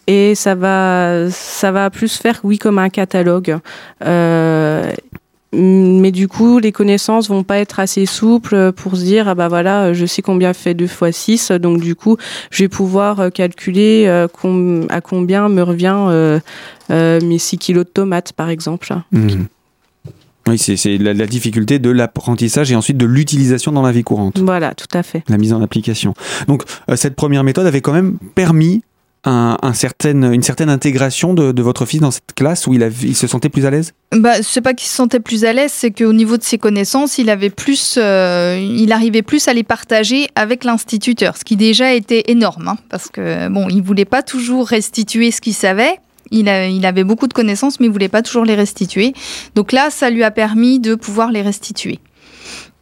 et 0.07 0.35
ça 0.35 0.55
va, 0.55 1.29
ça 1.29 1.71
va 1.71 1.89
plus 1.89 2.17
faire, 2.17 2.39
oui, 2.43 2.57
comme 2.57 2.79
un 2.79 2.89
catalogue. 2.89 3.24
Euh, 4.03 4.91
mais 5.53 6.11
du 6.11 6.27
coup, 6.27 6.59
les 6.59 6.71
connaissances 6.71 7.29
vont 7.29 7.43
pas 7.43 7.59
être 7.59 7.79
assez 7.79 8.05
souples 8.05 8.73
pour 8.73 8.97
se 8.97 9.03
dire 9.03 9.29
ah 9.29 9.35
bah 9.35 9.47
voilà, 9.47 9.93
je 9.93 10.05
sais 10.05 10.21
combien 10.21 10.53
fait 10.53 10.73
2 10.73 10.87
fois 10.87 11.11
6, 11.11 11.51
donc 11.51 11.79
du 11.79 11.95
coup, 11.95 12.17
je 12.51 12.63
vais 12.63 12.67
pouvoir 12.67 13.31
calculer 13.31 14.05
euh, 14.07 14.27
à 14.89 15.01
combien 15.01 15.47
me 15.47 15.61
revient 15.61 15.95
euh, 16.09 16.39
mes 16.89 17.37
6 17.37 17.57
kilos 17.57 17.85
de 17.85 17.89
tomates, 17.89 18.33
par 18.33 18.49
exemple. 18.49 18.93
Mmh. 19.11 19.45
Oui, 20.47 20.59
c'est 20.59 20.97
la, 20.97 21.13
la, 21.13 21.25
difficulté 21.25 21.79
de 21.79 21.89
l'apprentissage 21.89 22.71
et 22.71 22.75
ensuite 22.75 22.97
de 22.97 23.07
l'utilisation 23.07 23.71
dans 23.71 23.81
la 23.81 23.91
vie 23.91 24.03
courante. 24.03 24.37
Voilà, 24.37 24.75
tout 24.75 24.95
à 24.95 25.01
fait. 25.01 25.23
La 25.27 25.39
mise 25.39 25.53
en 25.53 25.61
application. 25.61 26.13
Donc, 26.47 26.63
cette 26.95 27.15
première 27.15 27.43
méthode 27.43 27.65
avait 27.65 27.81
quand 27.81 27.93
même 27.93 28.19
permis 28.35 28.83
un 29.25 29.57
une 30.03 30.43
certaine 30.43 30.69
intégration 30.69 31.33
de, 31.33 31.61
votre 31.61 31.85
fils 31.85 31.99
dans 31.99 32.11
cette 32.11 32.33
classe 32.35 32.67
où 32.67 32.73
il, 32.73 32.91
il 33.01 33.15
se 33.15 33.27
sentait 33.27 33.49
plus 33.49 33.65
à 33.65 33.71
l'aise? 33.71 33.93
Bah, 34.11 34.41
sais 34.41 34.61
pas 34.61 34.73
qu'il 34.73 34.87
se 34.87 34.95
sentait 34.95 35.19
plus 35.19 35.45
à 35.45 35.53
l'aise, 35.53 35.71
c'est 35.73 35.91
qu'au 35.91 36.13
niveau 36.13 36.37
de 36.37 36.43
ses 36.43 36.57
connaissances, 36.57 37.17
il 37.17 37.29
avait 37.29 37.49
plus, 37.49 37.97
euh, 37.97 38.57
il 38.57 38.91
arrivait 38.91 39.21
plus 39.21 39.47
à 39.47 39.53
les 39.53 39.63
partager 39.63 40.29
avec 40.35 40.63
l'instituteur, 40.63 41.37
ce 41.37 41.43
qui 41.43 41.55
déjà 41.55 41.93
était 41.93 42.23
énorme, 42.27 42.69
hein, 42.69 42.77
parce 42.89 43.09
que 43.09 43.49
bon, 43.49 43.67
il 43.69 43.81
voulait 43.81 44.05
pas 44.05 44.23
toujours 44.23 44.67
restituer 44.67 45.31
ce 45.31 45.41
qu'il 45.41 45.53
savait. 45.53 45.99
Il, 46.31 46.47
il, 46.47 46.85
avait 46.85 47.03
beaucoup 47.03 47.27
de 47.27 47.33
connaissances, 47.33 47.79
mais 47.79 47.85
il 47.85 47.91
voulait 47.91 48.09
pas 48.09 48.23
toujours 48.23 48.45
les 48.45 48.55
restituer. 48.55 49.13
Donc 49.53 49.71
là, 49.71 49.89
ça 49.91 50.09
lui 50.09 50.23
a 50.23 50.31
permis 50.31 50.79
de 50.79 50.95
pouvoir 50.95 51.31
les 51.31 51.43
restituer. 51.43 51.99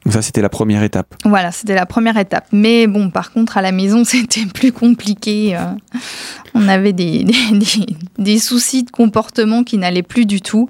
Ça, 0.09 0.21
c'était 0.21 0.41
la 0.41 0.49
première 0.49 0.83
étape. 0.83 1.15
Voilà, 1.23 1.51
c'était 1.51 1.75
la 1.75 1.85
première 1.85 2.17
étape. 2.17 2.47
Mais 2.51 2.87
bon, 2.87 3.09
par 3.09 3.31
contre, 3.31 3.57
à 3.57 3.61
la 3.61 3.71
maison, 3.71 4.03
c'était 4.05 4.45
plus 4.45 4.71
compliqué. 4.71 5.55
Euh. 5.55 5.61
on 6.53 6.67
avait 6.67 6.93
des, 6.93 7.25
des, 8.17 8.39
soucis 8.39 8.83
de 8.83 8.91
comportement 8.91 9.63
qui 9.63 9.77
n'allaient 9.77 10.03
plus 10.03 10.25
du 10.25 10.41
tout. 10.41 10.67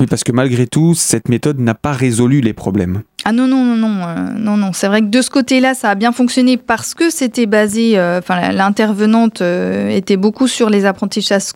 Oui, 0.00 0.06
parce 0.06 0.24
que 0.24 0.32
malgré 0.32 0.66
tout, 0.66 0.94
cette 0.94 1.28
méthode 1.28 1.58
n'a 1.60 1.74
pas 1.74 1.92
résolu 1.92 2.40
les 2.40 2.52
problèmes. 2.52 3.02
Ah 3.24 3.32
non, 3.32 3.46
non, 3.46 3.64
non, 3.64 3.76
non, 3.76 4.04
euh, 4.04 4.14
non, 4.36 4.56
non. 4.56 4.72
C'est 4.72 4.88
vrai 4.88 5.00
que 5.00 5.06
de 5.06 5.22
ce 5.22 5.30
côté-là, 5.30 5.74
ça 5.74 5.90
a 5.90 5.94
bien 5.94 6.12
fonctionné 6.12 6.56
parce 6.56 6.94
que 6.94 7.08
c'était 7.08 7.46
basé, 7.46 7.98
euh, 7.98 8.18
enfin, 8.18 8.52
l'intervenante 8.52 9.40
était 9.40 10.16
beaucoup 10.16 10.48
sur 10.48 10.70
les 10.70 10.84
apprentissages 10.84 11.52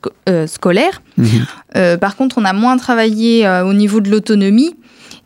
scolaires. 0.47 1.03
Mhm. 1.19 1.99
par 1.99 2.17
contre, 2.17 2.39
on 2.39 2.45
a 2.45 2.53
moins 2.53 2.77
travaillé 2.77 3.49
au 3.65 3.75
niveau 3.75 4.01
de 4.01 4.11
l'autonomie. 4.11 4.75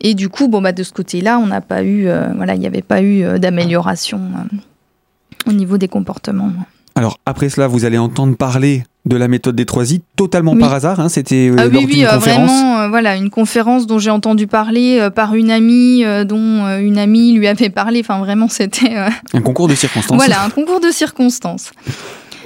Et 0.05 0.12
du 0.14 0.29
coup, 0.29 0.49
bon, 0.49 0.61
bah, 0.61 0.73
de 0.73 0.83
ce 0.83 0.93
côté-là, 0.93 1.38
on 1.38 1.47
n'a 1.47 1.62
pas 1.62 1.83
eu, 1.83 2.07
euh, 2.07 2.29
voilà, 2.37 2.55
il 2.55 2.61
n'y 2.61 2.67
avait 2.67 2.83
pas 2.83 3.01
eu 3.01 3.25
euh, 3.25 3.38
d'amélioration 3.38 4.21
euh, 4.21 5.51
au 5.51 5.53
niveau 5.53 5.79
des 5.79 5.88
comportements. 5.88 6.53
Alors 6.95 7.19
après 7.27 7.49
cela, 7.49 7.67
vous 7.67 7.87
allez 7.87 7.97
entendre 7.97 8.37
parler 8.37 8.85
de 9.07 9.17
la 9.17 9.29
méthode 9.29 9.57
des 9.57 9.64
3 9.64 9.93
I 9.93 10.03
totalement 10.14 10.57
par 10.57 10.75
hasard. 10.75 11.01
Hein, 11.01 11.09
C'était 11.09 11.51
ah, 11.57 11.67
oui, 11.67 11.87
oui, 11.88 12.05
vraiment, 12.05 12.88
voilà, 12.88 13.17
une 13.17 13.31
conférence 13.31 13.87
dont 13.87 13.99
j'ai 13.99 14.11
entendu 14.11 14.47
parler 14.47 15.09
par 15.14 15.35
une 15.35 15.51
amie, 15.51 16.05
dont 16.25 16.79
une 16.79 16.99
amie 16.99 17.33
lui 17.33 17.49
avait 17.49 17.69
parlé. 17.69 18.01
Enfin, 18.01 18.19
vraiment, 18.21 18.49
c'était 18.49 18.95
un 19.33 19.40
concours 19.40 19.67
de 19.67 19.75
circonstances. 19.75 20.17
Voilà, 20.25 20.45
un 20.45 20.51
concours 20.51 20.81
de 20.81 20.90
circonstances. 20.90 21.73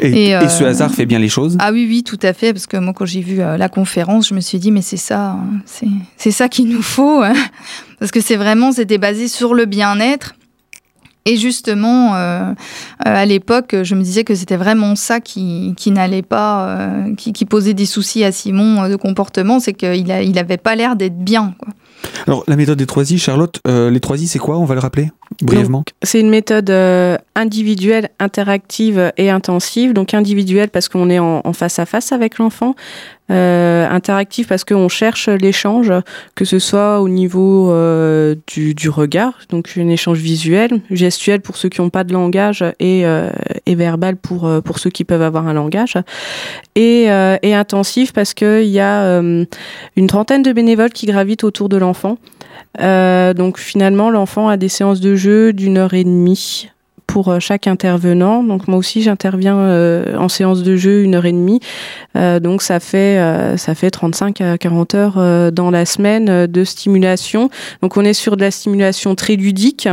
Et, 0.01 0.35
ce 0.49 0.65
euh, 0.65 0.69
hasard 0.69 0.93
fait 0.93 1.07
bien 1.07 1.19
les 1.19 1.29
choses? 1.29 1.57
Ah 1.61 1.73
oui, 1.73 1.87
oui, 1.89 2.03
tout 2.03 2.19
à 2.23 2.33
fait. 2.33 2.53
Parce 2.53 2.67
que 2.67 2.77
moi, 2.77 2.93
quand 2.95 3.07
j'ai 3.07 3.21
vu 3.21 3.41
euh, 3.41 3.57
la 3.57 3.69
conférence, 3.69 4.29
je 4.29 4.35
me 4.35 4.41
suis 4.41 4.59
dit, 4.59 4.71
mais 4.71 4.83
c'est 4.83 4.97
ça, 4.97 5.33
hein, 5.33 5.63
c'est 6.17 6.31
ça 6.31 6.49
qu'il 6.49 6.69
nous 6.69 6.83
faut. 6.83 7.23
Hein. 7.23 7.35
parce 7.99 8.11
que 8.11 8.21
c'est 8.21 8.37
vraiment, 8.37 8.73
c'était 8.73 8.99
basé 8.99 9.29
sur 9.29 9.55
le 9.55 9.65
bien-être. 9.65 10.35
Et 11.25 11.37
justement, 11.37 12.15
euh, 12.15 12.55
à 13.01 13.27
l'époque, 13.27 13.77
je 13.83 13.95
me 13.95 14.03
disais 14.03 14.25
que 14.25 14.35
c'était 14.35 14.57
vraiment 14.57 14.97
ça 14.97 15.21
qui, 15.21 15.75
qui 15.77 15.91
n'allait 15.91 16.23
pas, 16.23 16.79
qui, 17.19 17.35
qui, 17.35 17.45
posait 17.45 17.75
des 17.75 17.85
soucis 17.85 18.25
à 18.25 18.33
Simon 18.33 18.89
de 18.89 18.97
comportement, 18.97 19.61
c'est 19.61 19.75
qu'il 19.75 20.07
n'avait 20.07 20.57
pas 20.57 20.75
l'air 20.75 20.97
d'être 20.97 21.19
bien. 21.19 21.55
Quoi. 21.59 21.69
Alors, 22.27 22.45
la 22.49 22.57
méthode 22.57 22.79
des 22.79 22.87
3 22.87 23.11
I, 23.13 23.19
Charlotte, 23.19 23.61
les 23.67 24.01
3 24.01 24.23
I, 24.23 24.27
c'est 24.27 24.39
quoi? 24.39 24.59
On 24.59 24.65
va 24.65 24.75
le 24.75 24.81
rappeler? 24.81 25.11
Brièvement 25.43 25.85
C'est 26.03 26.21
une 26.21 26.31
méthode 26.31 26.71
individuelle, 27.35 28.11
interactive 28.19 29.13
et 29.17 29.31
intensive. 29.31 29.93
Donc 29.93 30.15
individuelle 30.15 30.71
parce 30.71 30.89
qu'on 30.89 31.11
est 31.11 31.19
en, 31.19 31.53
face 31.53 31.79
à 31.79 31.87
face 31.87 32.13
avec 32.13 32.39
l'enfant, 32.39 32.75
euh, 33.31 33.87
interactive 33.91 34.47
parce 34.47 34.65
qu'on 34.65 34.89
cherche 34.89 35.29
l'échange, 35.29 35.93
que 36.35 36.47
ce 36.47 36.59
soit 36.59 37.01
au 37.01 37.11
niveau 37.11 37.71
euh, 37.71 38.35
du, 38.47 38.89
regard, 38.89 39.35
donc 39.51 39.71
un 39.77 39.89
échange 39.89 40.19
visuel, 40.19 40.81
gestuel 40.91 41.43
pour 41.43 41.59
ceux 41.59 41.69
qui 41.69 41.83
n'ont 41.83 41.91
pas 41.91 42.05
de 42.05 42.15
langage 42.15 42.65
et, 42.81 43.05
euh, 43.05 43.29
verbal 43.67 44.17
pour, 44.17 44.47
euh, 44.47 44.63
pour 44.63 44.79
ceux 44.79 44.89
qui 44.89 45.05
peuvent 45.05 45.23
avoir 45.23 45.47
un 45.47 45.53
langage, 45.53 45.99
et, 46.75 47.11
euh, 47.11 47.37
et 47.43 47.55
intensif 47.55 48.15
parce 48.15 48.33
qu'il 48.33 48.65
y 48.65 48.81
a 48.81 49.21
une 49.21 50.07
trentaine 50.07 50.43
de 50.43 50.53
bénévoles 50.53 50.93
qui 50.93 51.05
gravitent 51.05 51.45
autour 51.45 51.69
de 51.69 51.77
l'enfant. 51.77 52.17
donc 52.79 53.59
finalement, 53.59 54.11
l'enfant 54.11 54.49
a 54.49 54.57
des 54.57 54.69
séances 54.69 55.01
de 55.01 55.15
jeu 55.19 55.53
d'une 55.53 55.77
heure 55.77 55.93
et 55.93 56.05
demie 56.05 56.71
pour 57.09 57.29
euh, 57.29 57.41
chaque 57.41 57.67
intervenant. 57.67 58.45
Donc 58.45 58.69
moi 58.69 58.79
aussi 58.79 59.03
j'interviens 59.03 59.59
euh, 59.59 60.17
en 60.17 60.29
séance 60.29 60.63
de 60.63 60.77
jeu 60.77 61.03
une 61.03 61.17
heure 61.17 61.27
et 61.27 61.33
demie. 61.33 61.59
Euh, 62.15 62.39
donc 62.39 62.63
ça 62.63 62.79
fait 62.79 63.19
ça 63.57 63.75
fait 63.75 63.91
35 63.91 64.41
à 64.41 64.59
40 64.59 64.95
heures 64.95 65.53
dans 65.53 65.73
la 65.73 65.85
semaine 65.85 66.47
de 66.47 66.65
stimulation. 66.65 67.51
Donc 67.83 67.97
on 67.97 68.05
est 68.05 68.13
sur 68.13 68.37
de 68.37 68.43
la 68.43 68.53
stimulation 68.53 69.17
très 69.17 69.35
ludique. 69.35 69.89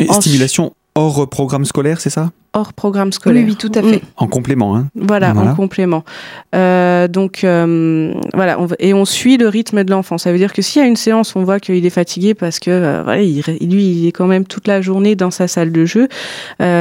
Et 0.00 0.12
stimulation 0.12 0.72
hors 0.94 1.28
programme 1.28 1.64
scolaire, 1.64 2.00
c'est 2.00 2.10
ça? 2.10 2.30
Hors 2.56 2.72
programme 2.72 3.12
scolaire. 3.12 3.44
Oui, 3.44 3.56
tout 3.56 3.72
à 3.74 3.82
fait. 3.82 3.96
Mm. 3.96 4.06
En 4.16 4.28
complément. 4.28 4.76
Hein. 4.76 4.86
Voilà, 4.94 5.34
en 5.34 5.56
complément. 5.56 6.04
Euh, 6.54 7.08
donc 7.08 7.42
euh, 7.42 8.14
voilà, 8.32 8.56
et 8.78 8.94
on 8.94 9.04
suit 9.04 9.36
le 9.36 9.48
rythme 9.48 9.82
de 9.82 9.90
l'enfant. 9.90 10.18
Ça 10.18 10.30
veut 10.30 10.38
dire 10.38 10.52
que 10.52 10.62
s'il 10.62 10.80
y 10.80 10.84
a 10.84 10.88
une 10.88 10.94
séance, 10.94 11.34
on 11.34 11.42
voit 11.42 11.58
qu'il 11.58 11.84
est 11.84 11.90
fatigué 11.90 12.34
parce 12.34 12.60
que 12.60 12.70
euh, 12.70 13.02
voilà, 13.02 13.22
il, 13.22 13.42
lui, 13.60 13.84
il 13.84 14.06
est 14.06 14.12
quand 14.12 14.28
même 14.28 14.44
toute 14.44 14.68
la 14.68 14.80
journée 14.82 15.16
dans 15.16 15.32
sa 15.32 15.48
salle 15.48 15.72
de 15.72 15.84
jeu. 15.84 16.08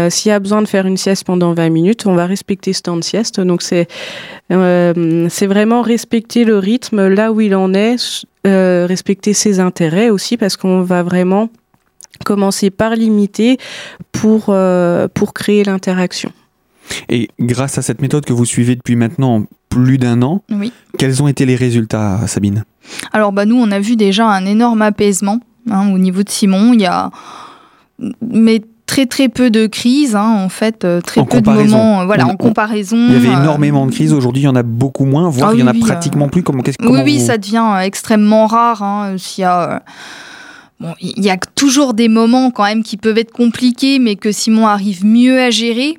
s'il 0.10 0.30
y 0.30 0.32
a 0.32 0.40
besoin 0.40 0.62
de 0.62 0.68
faire 0.68 0.86
une 0.86 0.98
sieste 0.98 1.24
pendant 1.24 1.54
20 1.54 1.70
minutes, 1.70 2.06
on 2.06 2.14
va 2.14 2.28
respecter 2.28 2.74
ce 2.74 2.84
temps 2.84 2.98
de 2.98 3.04
sieste. 3.04 3.40
Donc 3.40 3.64
c'est 3.64 3.88
c'est 4.50 5.48
vraiment 5.48 5.82
respecter 5.82 6.44
le 6.44 6.60
rythme 6.60 7.08
là 7.08 7.32
où 7.32 7.42
il 7.42 7.56
en 7.56 7.74
est, 7.74 8.26
respecter 8.46 9.34
ses 9.34 9.60
intérêts 9.60 10.12
aussi 10.12 10.38
parce 10.38 10.56
qu'on 10.56 10.84
va 10.84 11.02
vraiment 11.02 11.50
commencer 12.24 12.70
par 12.70 12.96
limiter 12.96 13.58
pour, 14.12 14.46
euh, 14.50 15.08
pour 15.14 15.34
créer 15.34 15.64
l'interaction. 15.64 16.32
Et 17.10 17.30
grâce 17.40 17.78
à 17.78 17.82
cette 17.82 18.02
méthode 18.02 18.26
que 18.26 18.34
vous 18.34 18.46
suivez 18.46 18.76
depuis 18.76 18.96
maintenant 18.96 19.46
plus 19.70 19.98
d'un 19.98 20.22
an, 20.22 20.44
oui. 20.52 20.72
quels 20.98 21.24
ont 21.24 21.28
été 21.28 21.46
les 21.46 21.56
résultats, 21.56 22.28
Sabine? 22.28 22.66
Alors, 23.14 23.32
bah, 23.32 23.46
nous, 23.46 23.56
on 23.56 23.72
a 23.72 23.80
vu 23.80 23.96
déjà 23.96 24.28
un 24.28 24.46
énorme 24.46 24.82
apaisement 24.82 25.40
hein, 25.72 25.92
au 25.94 25.98
niveau 25.98 26.24
de 26.24 26.30
Simon. 26.30 26.74
Il 26.74 26.82
y 26.82 26.86
a 26.86 27.10
mais 28.22 28.62
très 28.86 29.06
très 29.06 29.30
peu 29.30 29.50
de 29.50 29.66
crises, 29.66 30.16
hein, 30.16 30.44
en 30.44 30.50
fait, 30.50 30.84
euh, 30.84 31.02
très 31.02 31.26
peu 31.26 31.42
de 31.42 31.50
moments, 31.50 32.02
euh, 32.02 32.06
voilà, 32.06 32.28
en 32.28 32.36
comparaison. 32.36 32.98
Il 32.98 33.14
y 33.14 33.16
avait 33.16 33.42
énormément 33.42 33.86
de 33.86 33.92
crises, 33.92 34.14
aujourd'hui 34.14 34.44
il 34.44 34.46
y 34.46 34.50
en 34.50 34.56
a 34.56 34.64
beaucoup 34.64 35.06
moins, 35.06 35.30
voire 35.30 35.50
ah 35.52 35.54
il 35.54 35.62
y 35.62 35.64
en 35.64 35.68
a 35.68 35.74
pratiquement 35.74 36.28
plus. 36.28 36.44
Comment, 36.44 36.62
oui, 36.64 37.00
oui, 37.04 37.20
ça 37.20 37.38
devient 37.38 37.80
extrêmement 37.84 38.46
rare. 38.46 38.84
Hein, 38.84 39.16
s'il 39.18 39.44
y 39.44 39.46
a 39.46 39.84
il 41.00 41.24
y 41.24 41.30
a 41.30 41.38
toujours 41.38 41.94
des 41.94 42.10
moments 42.10 42.52
quand 42.52 42.64
même 42.64 42.84
qui 42.84 42.98
peuvent 42.98 43.18
être 43.18 43.32
compliqués, 43.32 44.00
mais 44.00 44.16
que 44.16 44.32
Simon 44.32 44.68
arrive 44.68 45.06
mieux 45.06 45.40
à 45.40 45.50
gérer. 45.50 45.98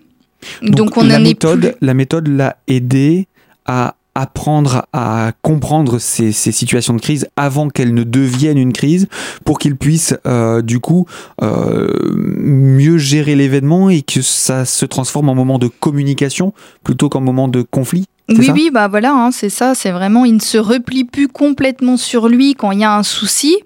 Donc, 0.62 0.97
on 0.97 1.05
la 1.05 1.18
méthode, 1.18 1.77
la 1.81 1.94
méthode 1.94 2.29
l'a 2.29 2.57
aidé 2.66 3.27
à 3.64 3.97
apprendre 4.14 4.87
à 4.92 5.33
comprendre 5.42 5.99
ces, 5.99 6.33
situations 6.33 6.94
de 6.94 7.01
crise 7.01 7.27
avant 7.37 7.68
qu'elles 7.68 7.94
ne 7.94 8.05
deviennent 8.05 8.59
une 8.59 8.73
crise 8.73 9.09
pour 9.44 9.59
qu'il 9.59 9.77
puisse 9.77 10.14
euh, 10.27 10.62
du 10.62 10.79
coup 10.79 11.07
euh, 11.42 11.88
mieux 12.14 12.99
gérer 12.99 13.35
l'événement 13.35 13.90
et 13.90 14.03
que 14.03 14.23
ça 14.23 14.64
se 14.64 14.87
transforme 14.87 15.29
en 15.29 15.35
moment 15.35 15.59
de 15.59 15.66
communication 15.66 16.53
plutôt 16.85 17.09
qu'en 17.09 17.20
moment 17.20 17.49
de 17.49 17.62
conflit. 17.62 18.07
Oui, 18.31 18.49
oui, 18.55 18.70
bah 18.73 18.88
voilà, 18.88 19.12
hein, 19.12 19.31
c'est 19.33 19.51
ça, 19.51 19.75
c'est 19.75 19.90
vraiment, 19.90 20.25
il 20.25 20.37
ne 20.37 20.40
se 20.40 20.57
replie 20.57 21.05
plus 21.05 21.29
complètement 21.29 21.99
sur 21.99 22.29
lui 22.29 22.55
quand 22.55 22.70
il 22.70 22.81
y 22.81 22.85
a 22.85 22.97
un 22.97 23.03
souci, 23.03 23.59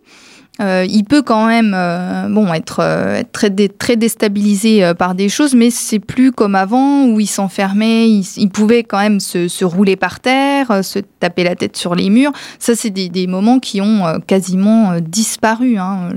euh, 0.60 0.84
il 0.88 1.04
peut 1.04 1.22
quand 1.22 1.46
même 1.46 1.72
euh, 1.74 2.28
bon, 2.28 2.52
être, 2.52 2.80
euh, 2.80 3.22
très, 3.32 3.50
très 3.68 3.96
déstabilisé 3.96 4.92
par 4.98 5.14
des 5.14 5.28
choses, 5.28 5.54
mais 5.54 5.70
c'est 5.70 6.00
plus 6.00 6.32
comme 6.32 6.54
avant 6.54 7.04
où 7.04 7.20
il 7.20 7.26
s'enfermait, 7.26 8.08
il, 8.10 8.50
pouvait 8.50 8.82
quand 8.82 8.98
même 8.98 9.20
se, 9.20 9.64
rouler 9.64 9.96
par 9.96 10.20
terre, 10.20 10.84
se 10.84 10.98
taper 10.98 11.44
la 11.44 11.54
tête 11.54 11.76
sur 11.76 11.94
les 11.94 12.10
murs. 12.10 12.32
Ça, 12.58 12.74
c'est 12.74 12.90
des, 12.90 13.26
moments 13.28 13.58
qui 13.58 13.80
ont 13.80 14.20
quasiment 14.26 14.98
disparu. 15.00 15.76
Hein. 15.78 16.10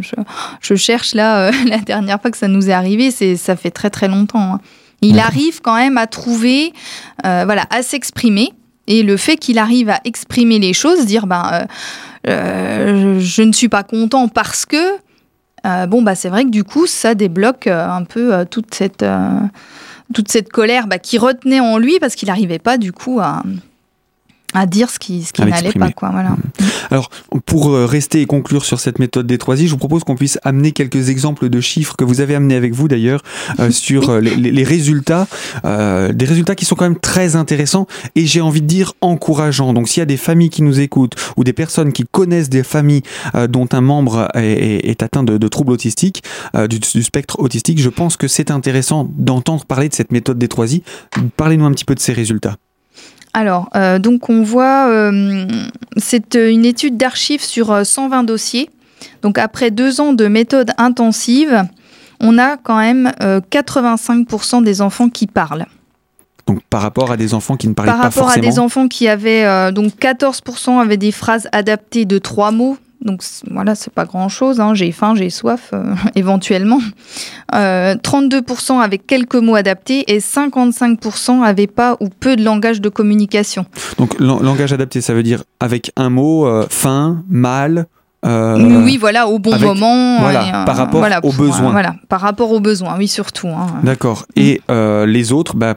Je, 0.61 0.75
cherche 0.75 1.13
là, 1.13 1.51
la 1.67 1.79
dernière 1.79 2.21
fois 2.21 2.31
que 2.31 2.37
ça 2.37 2.47
nous 2.47 2.69
est 2.69 2.73
arrivé, 2.73 3.11
ça 3.11 3.55
fait 3.55 3.71
très 3.71 3.89
très 3.89 4.07
longtemps. 4.07 4.55
Hein. 4.55 4.59
Il 5.01 5.19
arrive 5.19 5.61
quand 5.61 5.75
même 5.75 5.97
à 5.97 6.07
trouver, 6.07 6.73
voilà, 7.23 7.65
à 7.69 7.83
s'exprimer. 7.83 8.49
Et 8.87 9.03
le 9.03 9.15
fait 9.15 9.37
qu'il 9.37 9.59
arrive 9.59 9.89
à 9.89 9.99
exprimer 10.03 10.57
les 10.59 10.73
choses, 10.73 11.05
dire 11.05 11.27
ben 11.27 11.67
euh, 12.27 13.19
je 13.19 13.41
ne 13.41 13.51
suis 13.51 13.69
pas 13.69 13.83
content 13.83 14.27
parce 14.27 14.65
que, 14.65 14.95
euh, 15.65 15.85
bon, 15.87 16.01
bah, 16.01 16.15
c'est 16.15 16.29
vrai 16.29 16.43
que 16.43 16.49
du 16.49 16.63
coup, 16.63 16.87
ça 16.87 17.15
débloque 17.15 17.67
euh, 17.67 17.87
un 17.87 18.03
peu 18.03 18.45
toute, 18.49 18.73
cette, 18.73 19.05
toute 20.13 20.29
cette 20.29 20.51
colère 20.51 20.87
bah, 20.87 20.99
qui 20.99 21.17
retenait 21.17 21.59
en 21.59 21.77
lui 21.77 21.99
parce 21.99 22.15
qu'il 22.15 22.27
n'arrivait 22.27 22.59
pas 22.59 22.77
du 22.77 22.91
coup 22.91 23.19
à, 23.19 23.43
à 24.53 24.65
dire 24.65 24.89
ce 24.89 24.99
qui, 24.99 25.23
ce 25.23 25.33
qui 25.33 25.43
n'allait 25.43 25.71
pas. 25.71 25.91
Quoi, 25.91 26.09
voilà. 26.09 26.31
Mmh. 26.31 26.41
Alors, 26.91 27.09
pour 27.45 27.69
euh, 27.69 27.85
rester 27.85 28.21
et 28.21 28.25
conclure 28.25 28.65
sur 28.65 28.79
cette 28.79 28.99
méthode 28.99 29.27
des 29.27 29.37
3 29.37 29.61
I, 29.61 29.67
je 29.67 29.71
vous 29.71 29.77
propose 29.77 30.03
qu'on 30.03 30.15
puisse 30.15 30.39
amener 30.43 30.71
quelques 30.71 31.09
exemples 31.09 31.49
de 31.49 31.61
chiffres 31.61 31.95
que 31.95 32.03
vous 32.03 32.21
avez 32.21 32.35
amenés 32.35 32.55
avec 32.55 32.73
vous 32.73 32.87
d'ailleurs 32.87 33.21
euh, 33.59 33.71
sur 33.71 34.09
euh, 34.09 34.19
les, 34.19 34.35
les, 34.35 34.63
résultats, 34.63 35.27
euh, 35.65 36.11
des 36.13 36.25
résultats 36.25 36.55
qui 36.55 36.65
sont 36.65 36.75
quand 36.75 36.85
même 36.85 36.99
très 36.99 37.35
intéressants 37.35 37.87
et 38.15 38.25
j'ai 38.25 38.41
envie 38.41 38.61
de 38.61 38.67
dire 38.67 38.93
encourageants. 39.01 39.73
Donc, 39.73 39.89
s'il 39.89 40.01
y 40.01 40.03
a 40.03 40.05
des 40.05 40.17
familles 40.17 40.49
qui 40.49 40.63
nous 40.63 40.79
écoutent 40.79 41.15
ou 41.37 41.43
des 41.43 41.53
personnes 41.53 41.93
qui 41.93 42.03
connaissent 42.09 42.49
des 42.49 42.63
familles 42.63 43.03
dont 43.49 43.67
un 43.71 43.81
membre 43.81 44.27
est, 44.35 44.89
est, 44.89 45.03
atteint 45.03 45.23
de, 45.23 45.37
de, 45.37 45.47
troubles 45.47 45.71
autistiques, 45.71 46.23
du, 46.69 46.79
du, 46.79 47.03
spectre 47.03 47.39
autistique, 47.39 47.79
je 47.79 47.89
pense 47.89 48.17
que 48.17 48.27
c'est 48.27 48.51
intéressant 48.51 49.09
d'entendre 49.17 49.65
parler 49.65 49.89
de 49.89 49.93
cette 49.93 50.11
méthode 50.11 50.37
des 50.37 50.47
3 50.47 50.73
I. 50.73 50.83
Parlez-nous 51.37 51.65
un 51.65 51.71
petit 51.71 51.85
peu 51.85 51.95
de 51.95 51.99
ces 51.99 52.13
résultats. 52.13 52.57
Alors, 53.33 53.69
euh, 53.75 53.99
donc 53.99 54.29
on 54.29 54.43
voit, 54.43 54.87
euh, 54.89 55.47
c'est 55.97 56.35
une 56.35 56.65
étude 56.65 56.97
d'archives 56.97 57.43
sur 57.43 57.85
120 57.85 58.21
euh, 58.21 58.25
dossiers. 58.25 58.69
Donc 59.21 59.37
après 59.37 59.71
deux 59.71 60.01
ans 60.01 60.13
de 60.13 60.27
méthode 60.27 60.71
intensive, 60.77 61.63
on 62.19 62.37
a 62.37 62.57
quand 62.57 62.77
même 62.77 63.11
85% 63.19 64.63
des 64.63 64.81
enfants 64.81 65.09
qui 65.09 65.27
parlent. 65.27 65.65
Donc 66.45 66.61
par 66.69 66.81
rapport 66.81 67.11
à 67.11 67.17
des 67.17 67.33
enfants 67.33 67.55
qui 67.55 67.67
ne 67.67 67.73
parlaient 67.73 67.91
pas 67.91 68.11
forcément 68.11 68.25
Par 68.25 68.35
rapport 68.35 68.45
à 68.45 68.51
des 68.51 68.59
enfants 68.59 68.87
qui 68.87 69.07
avaient, 69.07 69.71
donc 69.71 69.93
14% 69.99 70.79
avaient 70.79 70.97
des 70.97 71.11
phrases 71.11 71.47
adaptées 71.51 72.05
de 72.05 72.19
trois 72.19 72.51
mots, 72.51 72.77
Donc 73.01 73.21
voilà, 73.49 73.75
c'est 73.75 73.91
pas 73.91 74.05
grand-chose. 74.05 74.59
Hein. 74.59 74.73
J'ai 74.73 74.91
faim, 74.91 75.15
j'ai 75.15 75.29
soif, 75.29 75.71
euh, 75.73 75.93
éventuellement. 76.15 76.79
32% 77.51 78.79
avec 78.79 79.05
quelques 79.05 79.35
mots 79.35 79.55
adaptés 79.55 80.05
et 80.07 80.19
55% 80.19 81.41
avaient 81.41 81.67
pas 81.67 81.97
ou 81.99 82.07
peu 82.07 82.35
de 82.35 82.43
langage 82.43 82.79
de 82.79 82.87
communication. 82.89 83.65
Donc 83.97 84.17
langage 84.19 84.71
adapté, 84.71 85.01
ça 85.01 85.13
veut 85.13 85.23
dire 85.23 85.43
avec 85.59 85.91
un 85.97 86.09
mot, 86.09 86.47
faim, 86.69 87.23
mal, 87.29 87.87
euh, 88.25 88.83
oui, 88.83 88.97
voilà, 88.97 89.27
au 89.27 89.39
bon 89.39 89.57
moment. 89.57 90.19
Voilà, 90.19 90.63
par 90.65 90.77
rapport 90.77 91.03
aux 91.23 91.31
besoins. 91.31 91.71
voilà, 91.71 91.95
par 92.07 92.21
rapport 92.21 92.51
aux 92.51 92.59
besoins, 92.59 92.95
oui, 92.97 93.07
surtout. 93.07 93.47
Hein. 93.47 93.67
D'accord. 93.83 94.25
Et 94.35 94.61
euh, 94.69 95.05
les 95.05 95.31
autres, 95.31 95.55
bah, 95.55 95.75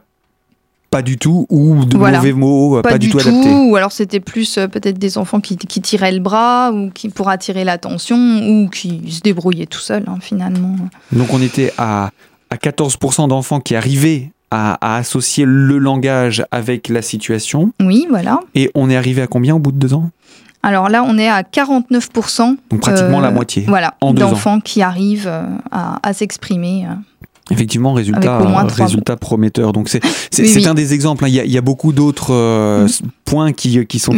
pas 0.94 1.02
du 1.02 1.18
tout, 1.18 1.44
ou 1.50 1.84
de 1.84 1.96
mauvais 1.96 2.32
mots, 2.32 2.80
pas, 2.80 2.98
du 2.98 3.10
tout, 3.10 3.18
adaptés. 3.18 3.50
Ou 3.50 3.74
alors 3.74 3.90
c'était 3.90 4.20
plus 4.20 4.58
euh, 4.58 4.68
peut-être 4.68 4.96
des 4.96 5.18
enfants 5.18 5.40
qui, 5.40 5.56
qui, 5.56 5.80
tiraient 5.80 6.12
le 6.12 6.20
bras, 6.20 6.70
ou 6.70 6.90
qui 6.90 7.08
pour 7.08 7.28
attirer 7.30 7.64
l'attention, 7.64 8.16
ou 8.16 8.68
qui 8.68 9.10
se 9.10 9.20
débrouillaient 9.20 9.66
tout 9.66 9.80
seuls, 9.80 10.04
hein, 10.06 10.18
finalement. 10.20 10.76
Donc 11.10 11.34
on 11.34 11.42
était 11.42 11.72
à, 11.78 12.10
à 12.48 12.54
14% 12.54 13.26
d'enfants 13.26 13.58
qui 13.58 13.74
arrivaient 13.74 14.30
à, 14.52 14.78
à, 14.80 14.98
associer 14.98 15.44
le 15.44 15.78
langage 15.78 16.44
avec 16.52 16.88
la 16.88 17.02
situation. 17.02 17.72
Oui, 17.80 18.06
voilà. 18.08 18.38
Et 18.54 18.70
on 18.76 18.88
est 18.88 18.96
arrivé 18.96 19.20
à 19.20 19.26
combien 19.26 19.56
au 19.56 19.58
bout 19.58 19.72
de 19.72 19.78
deux 19.78 19.94
ans? 19.94 20.10
Alors 20.64 20.88
là, 20.88 21.04
on 21.06 21.18
est 21.18 21.28
à 21.28 21.42
49%. 21.42 22.56
Donc 22.70 22.80
pratiquement 22.80 23.20
la 23.20 23.28
euh, 23.28 23.32
moitié. 23.32 23.64
Voilà, 23.68 23.94
d'enfants 24.00 24.60
qui 24.60 24.80
arrivent 24.80 25.28
euh, 25.28 25.42
à, 25.70 26.12
s'exprimer. 26.14 26.86
Euh, 27.50 27.54
Effectivement, 27.54 27.92
résultat, 27.92 28.38
résultat 28.68 29.16
prometteur. 29.16 29.72
Donc 29.72 29.88
c'est 29.88 30.66
un 30.66 30.74
des 30.74 30.94
exemples. 30.94 31.24
Hein. 31.24 31.28
Il, 31.28 31.34
y 31.34 31.58
a, 31.58 31.60
beaucoup 31.60 31.92
d'autres 31.92 32.32
mm. 32.84 33.08
points 33.24 33.52
qui, 33.52 33.84
qui 33.86 33.98
sont 33.98 34.16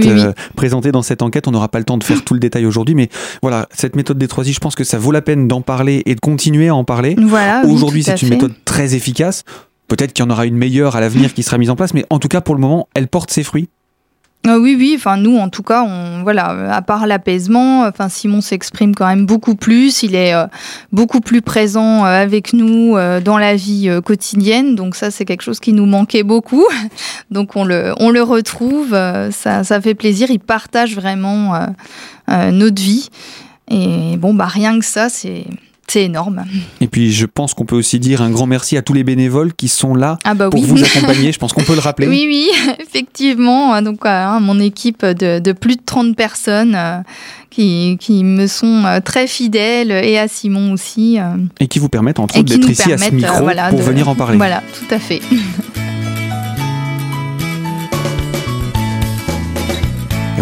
présentés 0.54 0.92
dans 0.92 1.02
cette 1.02 1.22
enquête. 1.22 1.48
On 1.48 1.50
n'aura 1.50 1.68
pas 1.68 1.78
le 1.78 1.84
temps 1.84 1.98
de 1.98 2.04
faire 2.04 2.24
tout 2.24 2.34
le 2.34 2.40
détail 2.40 2.66
aujourd'hui, 2.66 2.94
mais 2.94 3.08
voilà, 3.42 3.66
cette 3.72 3.96
méthode 3.96 4.18
des 4.18 4.28
3 4.28 4.48
I, 4.48 4.52
je 4.52 4.60
pense 4.60 4.74
que 4.74 4.84
ça 4.84 4.98
vaut 4.98 5.12
la 5.12 5.22
peine 5.22 5.48
d'en 5.48 5.60
parler 5.60 6.02
et 6.06 6.14
de 6.14 6.20
continuer 6.20 6.68
à 6.68 6.74
en 6.74 6.84
parler. 6.84 7.16
Voilà, 7.18 7.64
aujourd'hui, 7.66 8.02
c'est 8.02 8.20
une 8.22 8.30
méthode 8.30 8.54
très 8.64 8.94
efficace. 8.94 9.44
Peut-être 9.88 10.12
qu'il 10.12 10.24
y 10.24 10.28
en 10.28 10.30
aura 10.30 10.46
une 10.46 10.56
meilleure 10.56 10.96
à 10.96 11.00
l'avenir 11.00 11.32
qui 11.32 11.42
sera 11.42 11.58
mise 11.58 11.70
en 11.70 11.76
place, 11.76 11.94
mais 11.94 12.04
en 12.10 12.18
tout 12.18 12.28
cas, 12.28 12.40
pour 12.40 12.54
le 12.54 12.60
moment, 12.60 12.88
elle 12.94 13.06
porte 13.06 13.30
ses 13.30 13.44
fruits. 13.44 13.68
Ah 14.48 14.58
oui, 14.58 14.76
oui. 14.78 14.94
Enfin, 14.96 15.16
nous, 15.16 15.36
en 15.38 15.48
tout 15.48 15.64
cas, 15.64 15.82
on, 15.82 16.22
voilà, 16.22 16.72
à 16.72 16.80
part 16.80 17.08
l'apaisement, 17.08 17.82
enfin, 17.82 18.08
Simon 18.08 18.40
s'exprime 18.40 18.94
quand 18.94 19.06
même 19.06 19.26
beaucoup 19.26 19.56
plus. 19.56 20.04
Il 20.04 20.14
est 20.14 20.34
euh, 20.34 20.46
beaucoup 20.92 21.20
plus 21.20 21.42
présent 21.42 22.04
euh, 22.04 22.22
avec 22.22 22.52
nous 22.52 22.96
euh, 22.96 23.20
dans 23.20 23.38
la 23.38 23.56
vie 23.56 23.90
quotidienne. 24.04 24.76
Donc 24.76 24.94
ça, 24.94 25.10
c'est 25.10 25.24
quelque 25.24 25.42
chose 25.42 25.58
qui 25.58 25.72
nous 25.72 25.86
manquait 25.86 26.22
beaucoup. 26.22 26.64
Donc 27.32 27.56
on 27.56 27.64
le, 27.64 27.92
on 27.98 28.10
le 28.10 28.22
retrouve. 28.22 28.90
ça, 28.90 29.64
ça 29.64 29.80
fait 29.80 29.94
plaisir. 29.94 30.30
Il 30.30 30.38
partage 30.38 30.94
vraiment 30.94 31.58
notre 32.28 32.80
vie. 32.80 33.08
Et 33.68 34.16
bon, 34.16 34.32
bah 34.32 34.46
rien 34.46 34.78
que 34.78 34.84
ça, 34.84 35.08
c'est 35.08 35.44
c'est 35.88 36.04
énorme. 36.04 36.44
Et 36.80 36.88
puis 36.88 37.12
je 37.12 37.26
pense 37.26 37.54
qu'on 37.54 37.64
peut 37.64 37.76
aussi 37.76 37.98
dire 37.98 38.22
un 38.22 38.30
grand 38.30 38.46
merci 38.46 38.76
à 38.76 38.82
tous 38.82 38.92
les 38.92 39.04
bénévoles 39.04 39.52
qui 39.54 39.68
sont 39.68 39.94
là 39.94 40.18
ah 40.24 40.34
bah 40.34 40.50
pour 40.50 40.62
vous 40.62 40.82
accompagner. 40.84 41.32
Je 41.32 41.38
pense 41.38 41.52
qu'on 41.52 41.62
peut 41.62 41.74
le 41.74 41.80
rappeler. 41.80 42.08
Oui, 42.08 42.24
oui, 42.26 42.50
effectivement. 42.80 43.80
Donc 43.82 44.00
hein, 44.04 44.40
mon 44.40 44.58
équipe 44.58 45.04
de, 45.04 45.52
plus 45.52 45.76
de 45.76 45.82
30 45.84 46.16
personnes 46.16 46.74
euh, 46.74 46.98
qui, 47.50 47.96
qui, 48.00 48.24
me 48.24 48.46
sont 48.46 48.84
euh, 48.84 49.00
très 49.00 49.26
fidèles 49.26 49.90
et 49.90 50.18
à 50.18 50.28
Simon 50.28 50.72
aussi. 50.72 51.18
Euh. 51.18 51.36
Et 51.60 51.68
qui 51.68 51.78
vous 51.78 51.88
permettent 51.88 52.18
entre 52.18 52.38
autres 52.38 52.48
d'être 52.48 52.68
ici 52.68 52.92
à 52.92 52.98
ce 52.98 53.10
micro 53.10 53.44
pour 53.70 53.80
venir 53.80 54.08
en 54.08 54.14
parler. 54.14 54.36
Voilà, 54.36 54.62
tout 54.74 54.94
à 54.94 54.98
fait. 54.98 55.20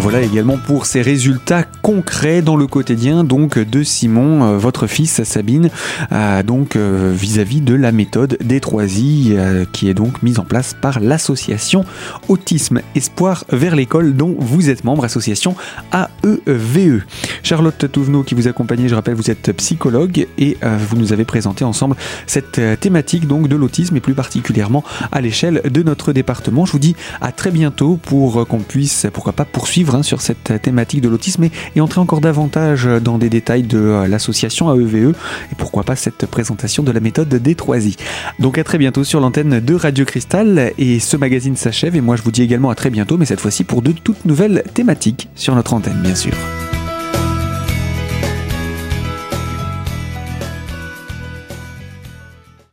voilà 0.04 0.20
également 0.20 0.58
pour 0.58 0.84
ces 0.84 1.00
résultats 1.00 1.64
concrets 1.80 2.42
dans 2.42 2.56
le 2.56 2.66
quotidien 2.66 3.24
donc 3.24 3.58
de 3.58 3.82
Simon, 3.82 4.44
euh, 4.44 4.58
votre 4.58 4.86
fils 4.86 5.24
Sabine, 5.24 5.70
euh, 6.12 6.42
donc 6.42 6.76
euh, 6.76 7.10
vis-à-vis 7.16 7.62
de 7.62 7.72
la 7.72 7.90
méthode 7.90 8.36
des 8.44 8.60
3 8.60 8.84
I 8.98 9.34
qui 9.72 9.88
est 9.88 9.94
donc 9.94 10.22
mise 10.22 10.38
en 10.38 10.44
place 10.44 10.76
par 10.78 11.00
l'association 11.00 11.86
Autisme 12.28 12.82
Espoir 12.94 13.46
vers 13.50 13.74
l'école 13.74 14.14
dont 14.14 14.36
vous 14.38 14.68
êtes 14.68 14.84
membre, 14.84 15.04
association 15.04 15.56
AEVE. 15.94 16.98
E. 16.98 17.02
Charlotte 17.42 17.90
Touvenot 17.90 18.24
qui 18.24 18.34
vous 18.34 18.46
accompagne, 18.46 18.86
je 18.86 18.94
rappelle, 18.94 19.14
vous 19.14 19.30
êtes 19.30 19.52
psychologue 19.52 20.26
et 20.36 20.58
vous 20.62 20.96
nous 20.96 21.14
avez 21.14 21.24
présenté 21.24 21.64
ensemble 21.64 21.96
cette 22.26 22.60
thématique 22.78 23.26
donc 23.26 23.48
de 23.48 23.56
l'autisme 23.56 23.96
et 23.96 24.00
plus 24.00 24.14
particulièrement 24.14 24.84
à 25.12 25.22
l'échelle 25.22 25.62
de 25.64 25.82
notre 25.82 26.12
département. 26.12 26.66
Je 26.66 26.72
vous 26.72 26.78
dis 26.78 26.94
à 27.22 27.32
très 27.32 27.50
bientôt 27.50 27.98
pour 28.02 28.46
qu'on 28.46 28.58
puisse, 28.60 29.06
pourquoi 29.12 29.32
pas, 29.32 29.46
poursuivre 29.46 29.93
Hein, 29.94 30.02
sur 30.02 30.20
cette 30.20 30.60
thématique 30.60 31.00
de 31.00 31.08
l'autisme 31.08 31.44
et, 31.44 31.80
entrer 31.80 32.00
encore 32.00 32.20
davantage 32.20 32.88
dans 33.02 33.18
des 33.18 33.28
détails 33.28 33.62
de 33.62 33.78
euh, 33.78 34.08
l'association 34.08 34.74
AEVE 34.74 35.10
e 35.10 35.10
et 35.10 35.54
pourquoi 35.56 35.84
pas 35.84 35.94
cette 35.94 36.26
présentation 36.26 36.82
de 36.82 36.90
la 36.90 37.00
méthode 37.00 37.28
des 37.28 37.54
3I. 37.54 37.96
Donc 38.40 38.58
à 38.58 38.64
très 38.64 38.78
bientôt 38.78 39.04
sur 39.04 39.20
l'antenne 39.20 39.60
de 39.60 39.74
Radio 39.74 40.04
Cristal 40.04 40.72
et 40.78 40.98
ce 40.98 41.16
magazine 41.16 41.56
s'achève 41.56 41.94
et 41.94 42.00
moi 42.00 42.16
je 42.16 42.22
vous 42.22 42.32
dis 42.32 42.42
également 42.42 42.70
à 42.70 42.74
très 42.74 42.90
bientôt 42.90 43.18
mais 43.18 43.26
cette 43.26 43.40
fois-ci 43.40 43.62
pour 43.62 43.82
de 43.82 43.92
toutes 43.92 44.24
nouvelles 44.24 44.64
thématiques 44.74 45.28
sur 45.36 45.54
notre 45.54 45.74
antenne 45.74 46.00
bien 46.02 46.14
sûr. 46.14 46.32